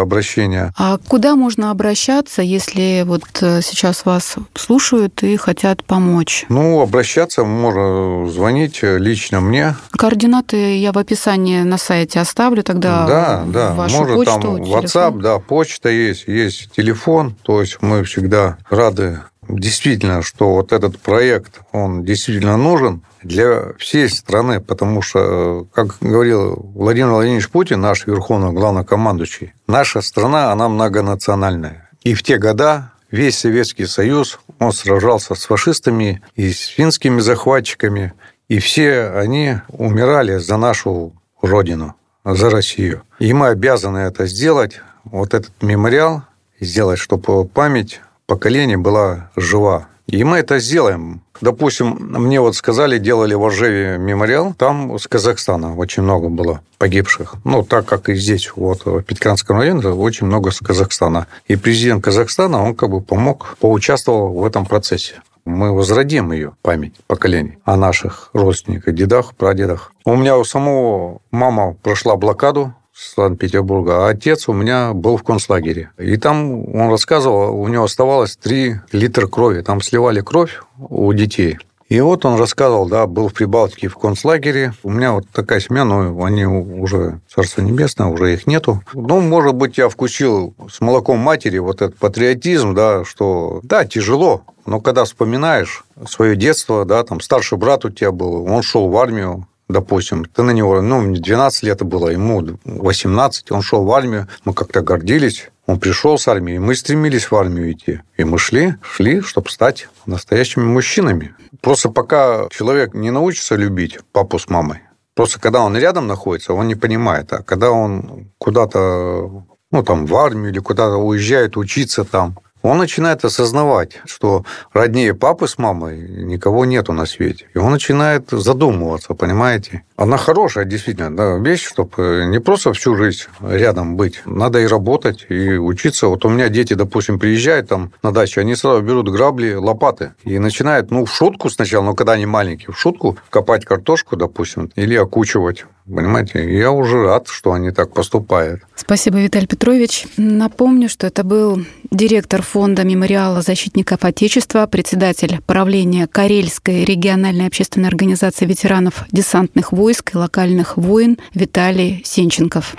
обращения. 0.00 0.72
А 0.76 0.98
куда 0.98 1.34
можно 1.34 1.70
обращаться, 1.70 2.42
если 2.42 3.04
вот 3.06 3.22
э, 3.40 3.62
сейчас 3.62 4.04
вас 4.04 4.36
слушают 4.54 5.22
и 5.22 5.36
хотят 5.36 5.82
помочь? 5.84 6.44
Ну, 6.50 6.80
обращаться 6.80 7.44
можно 7.44 8.28
звонить 8.28 8.80
лично 8.82 9.40
мне. 9.40 9.76
Координаты 9.92 10.78
я 10.78 10.92
в 10.92 10.98
описании 10.98 11.62
на 11.62 11.78
сайте 11.78 12.20
оставлю 12.20 12.62
тогда. 12.62 13.06
Да, 13.06 13.44
да. 13.46 13.74
Вашу 13.74 13.98
Может, 13.98 14.16
почту, 14.16 14.40
там 14.40 14.64
телефон. 14.64 14.84
WhatsApp, 14.84 15.20
да, 15.22 15.38
почта 15.38 15.88
есть, 15.88 16.28
есть 16.28 16.70
телефон. 16.72 17.34
То 17.42 17.62
есть 17.62 17.78
мы 17.80 18.04
всегда 18.04 18.58
рады 18.68 19.20
действительно, 19.48 20.22
что 20.22 20.54
вот 20.54 20.72
этот 20.72 20.98
проект, 20.98 21.60
он 21.72 22.04
действительно 22.04 22.56
нужен 22.56 23.02
для 23.22 23.72
всей 23.78 24.08
страны, 24.08 24.60
потому 24.60 25.02
что, 25.02 25.66
как 25.72 25.96
говорил 26.00 26.54
Владимир 26.74 27.10
Владимирович 27.10 27.48
Путин, 27.48 27.80
наш 27.80 28.06
верховный 28.06 28.52
главнокомандующий, 28.52 29.52
наша 29.66 30.00
страна, 30.00 30.52
она 30.52 30.68
многонациональная. 30.68 31.90
И 32.02 32.14
в 32.14 32.22
те 32.22 32.38
года 32.38 32.92
весь 33.10 33.38
Советский 33.38 33.86
Союз, 33.86 34.38
он 34.58 34.72
сражался 34.72 35.34
с 35.34 35.44
фашистами 35.44 36.22
и 36.34 36.52
с 36.52 36.66
финскими 36.66 37.20
захватчиками, 37.20 38.12
и 38.48 38.58
все 38.58 39.10
они 39.10 39.56
умирали 39.68 40.38
за 40.38 40.56
нашу 40.56 41.12
родину, 41.42 41.94
за 42.24 42.50
Россию. 42.50 43.02
И 43.18 43.32
мы 43.32 43.48
обязаны 43.48 43.98
это 43.98 44.26
сделать, 44.26 44.80
вот 45.04 45.34
этот 45.34 45.62
мемориал, 45.62 46.22
сделать, 46.60 46.98
чтобы 46.98 47.44
память 47.44 48.00
поколений 48.26 48.76
была 48.76 49.30
жива. 49.36 49.88
И 50.06 50.22
мы 50.22 50.38
это 50.38 50.60
сделаем. 50.60 51.20
Допустим, 51.40 51.96
мне 52.00 52.40
вот 52.40 52.54
сказали, 52.54 52.98
делали 52.98 53.34
в 53.34 53.44
Оржеве 53.44 53.98
мемориал, 53.98 54.54
там 54.54 54.98
с 54.98 55.08
Казахстана 55.08 55.76
очень 55.76 56.04
много 56.04 56.28
было 56.28 56.60
погибших. 56.78 57.34
Ну, 57.44 57.64
так 57.64 57.86
как 57.86 58.08
и 58.08 58.14
здесь, 58.14 58.52
вот, 58.54 58.86
в 58.86 59.02
Питканском 59.02 59.58
районе, 59.58 59.88
очень 59.88 60.26
много 60.26 60.52
с 60.52 60.60
Казахстана. 60.60 61.26
И 61.48 61.56
президент 61.56 62.04
Казахстана, 62.04 62.62
он 62.62 62.76
как 62.76 62.90
бы 62.90 63.00
помог, 63.00 63.56
поучаствовал 63.60 64.32
в 64.32 64.46
этом 64.46 64.64
процессе. 64.64 65.14
Мы 65.44 65.72
возродим 65.72 66.32
ее 66.32 66.54
память 66.62 66.94
поколений 67.06 67.58
о 67.64 67.76
наших 67.76 68.30
родственниках, 68.32 68.94
дедах, 68.94 69.34
прадедах. 69.34 69.92
У 70.04 70.16
меня 70.16 70.38
у 70.38 70.44
самого 70.44 71.20
мама 71.30 71.74
прошла 71.82 72.16
блокаду 72.16 72.74
Санкт-Петербурга, 72.96 74.06
а 74.06 74.08
отец 74.08 74.48
у 74.48 74.52
меня 74.52 74.92
был 74.92 75.16
в 75.16 75.22
концлагере. 75.22 75.90
И 75.98 76.16
там 76.16 76.74
он 76.74 76.90
рассказывал, 76.90 77.60
у 77.60 77.68
него 77.68 77.84
оставалось 77.84 78.36
3 78.36 78.80
литра 78.92 79.26
крови. 79.26 79.60
Там 79.62 79.80
сливали 79.80 80.20
кровь 80.20 80.60
у 80.78 81.12
детей. 81.12 81.58
И 81.88 82.00
вот 82.00 82.24
он 82.24 82.36
рассказывал, 82.36 82.88
да, 82.88 83.06
был 83.06 83.28
в 83.28 83.34
Прибалтике 83.34 83.86
в 83.86 83.96
концлагере. 83.96 84.72
У 84.82 84.90
меня 84.90 85.12
вот 85.12 85.28
такая 85.32 85.60
семья, 85.60 85.84
но 85.84 86.24
они 86.24 86.44
уже, 86.44 87.20
Царство 87.32 87.60
Небесное, 87.62 88.08
уже 88.08 88.34
их 88.34 88.46
нету. 88.48 88.82
Ну, 88.92 89.20
может 89.20 89.54
быть, 89.54 89.78
я 89.78 89.88
вкусил 89.88 90.52
с 90.68 90.80
молоком 90.80 91.18
матери 91.18 91.58
вот 91.58 91.82
этот 91.82 91.96
патриотизм, 91.96 92.74
да, 92.74 93.04
что, 93.04 93.60
да, 93.62 93.84
тяжело, 93.84 94.42
но 94.66 94.80
когда 94.80 95.04
вспоминаешь 95.04 95.84
свое 96.08 96.34
детство, 96.34 96.84
да, 96.84 97.04
там 97.04 97.20
старший 97.20 97.56
брат 97.56 97.84
у 97.84 97.90
тебя 97.90 98.10
был, 98.10 98.44
он 98.46 98.62
шел 98.62 98.88
в 98.88 98.96
армию, 98.96 99.46
допустим, 99.68 100.24
ты 100.24 100.42
на 100.42 100.50
него, 100.50 100.80
ну, 100.80 101.00
мне 101.00 101.20
12 101.20 101.62
лет 101.64 101.82
было, 101.82 102.08
ему 102.08 102.58
18, 102.64 103.50
он 103.52 103.62
шел 103.62 103.84
в 103.84 103.92
армию, 103.92 104.28
мы 104.44 104.54
как-то 104.54 104.80
гордились, 104.80 105.50
он 105.66 105.80
пришел 105.80 106.18
с 106.18 106.28
армии, 106.28 106.58
мы 106.58 106.74
стремились 106.76 107.30
в 107.30 107.34
армию 107.34 107.72
идти. 107.72 108.00
И 108.16 108.24
мы 108.24 108.38
шли, 108.38 108.76
шли, 108.82 109.20
чтобы 109.20 109.50
стать 109.50 109.88
настоящими 110.06 110.64
мужчинами. 110.64 111.34
Просто 111.60 111.90
пока 111.90 112.48
человек 112.50 112.94
не 112.94 113.10
научится 113.10 113.56
любить 113.56 113.98
папу 114.12 114.38
с 114.38 114.48
мамой, 114.48 114.80
просто 115.14 115.40
когда 115.40 115.62
он 115.62 115.76
рядом 115.76 116.06
находится, 116.06 116.52
он 116.52 116.68
не 116.68 116.76
понимает. 116.76 117.32
А 117.32 117.42
когда 117.42 117.70
он 117.70 118.30
куда-то, 118.38 119.44
ну, 119.72 119.82
там, 119.82 120.06
в 120.06 120.14
армию 120.16 120.50
или 120.50 120.60
куда-то 120.60 120.96
уезжает 120.96 121.56
учиться 121.56 122.04
там, 122.04 122.38
он 122.66 122.78
начинает 122.78 123.24
осознавать, 123.24 124.00
что 124.06 124.44
роднее 124.72 125.14
папы 125.14 125.46
с 125.48 125.58
мамой 125.58 125.98
никого 125.98 126.64
нету 126.64 126.92
на 126.92 127.06
свете. 127.06 127.46
И 127.54 127.58
он 127.58 127.72
начинает 127.72 128.30
задумываться, 128.30 129.14
понимаете? 129.14 129.82
Она 129.96 130.16
хорошая, 130.16 130.64
действительно, 130.64 131.14
да, 131.14 131.36
вещь, 131.36 131.66
чтобы 131.66 132.26
не 132.28 132.40
просто 132.40 132.72
всю 132.72 132.96
жизнь 132.96 133.24
рядом 133.40 133.96
быть. 133.96 134.22
Надо 134.26 134.60
и 134.60 134.66
работать, 134.66 135.26
и 135.28 135.56
учиться. 135.56 136.08
Вот 136.08 136.24
у 136.24 136.28
меня 136.28 136.48
дети, 136.48 136.74
допустим, 136.74 137.18
приезжают 137.18 137.68
там 137.68 137.92
на 138.02 138.12
дачу, 138.12 138.40
они 138.40 138.54
сразу 138.54 138.82
берут 138.82 139.08
грабли, 139.08 139.54
лопаты 139.54 140.12
и 140.24 140.38
начинают, 140.38 140.90
ну, 140.90 141.04
в 141.04 141.12
шутку 141.12 141.48
сначала, 141.50 141.84
но 141.84 141.94
когда 141.94 142.12
они 142.12 142.26
маленькие, 142.26 142.72
в 142.72 142.78
шутку 142.78 143.16
копать 143.30 143.64
картошку, 143.64 144.16
допустим, 144.16 144.70
или 144.76 144.94
окучивать 144.94 145.64
Понимаете, 145.88 146.58
я 146.58 146.72
уже 146.72 147.02
рад, 147.04 147.28
что 147.28 147.52
они 147.52 147.70
так 147.70 147.92
поступают. 147.92 148.62
Спасибо, 148.74 149.18
Виталий 149.18 149.46
Петрович. 149.46 150.06
Напомню, 150.16 150.88
что 150.88 151.06
это 151.06 151.22
был 151.22 151.64
директор 151.92 152.42
фонда 152.42 152.82
мемориала 152.84 153.40
защитников 153.40 154.04
Отечества, 154.04 154.66
председатель 154.66 155.40
правления 155.46 156.08
Карельской 156.08 156.84
региональной 156.84 157.46
общественной 157.46 157.88
организации 157.88 158.46
ветеранов 158.46 159.04
десантных 159.12 159.70
войск 159.70 160.14
и 160.14 160.18
локальных 160.18 160.76
войн 160.76 161.18
Виталий 161.34 162.02
Сенченков. 162.04 162.74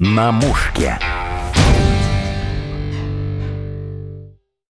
На 0.00 0.32
мушке. 0.32 0.98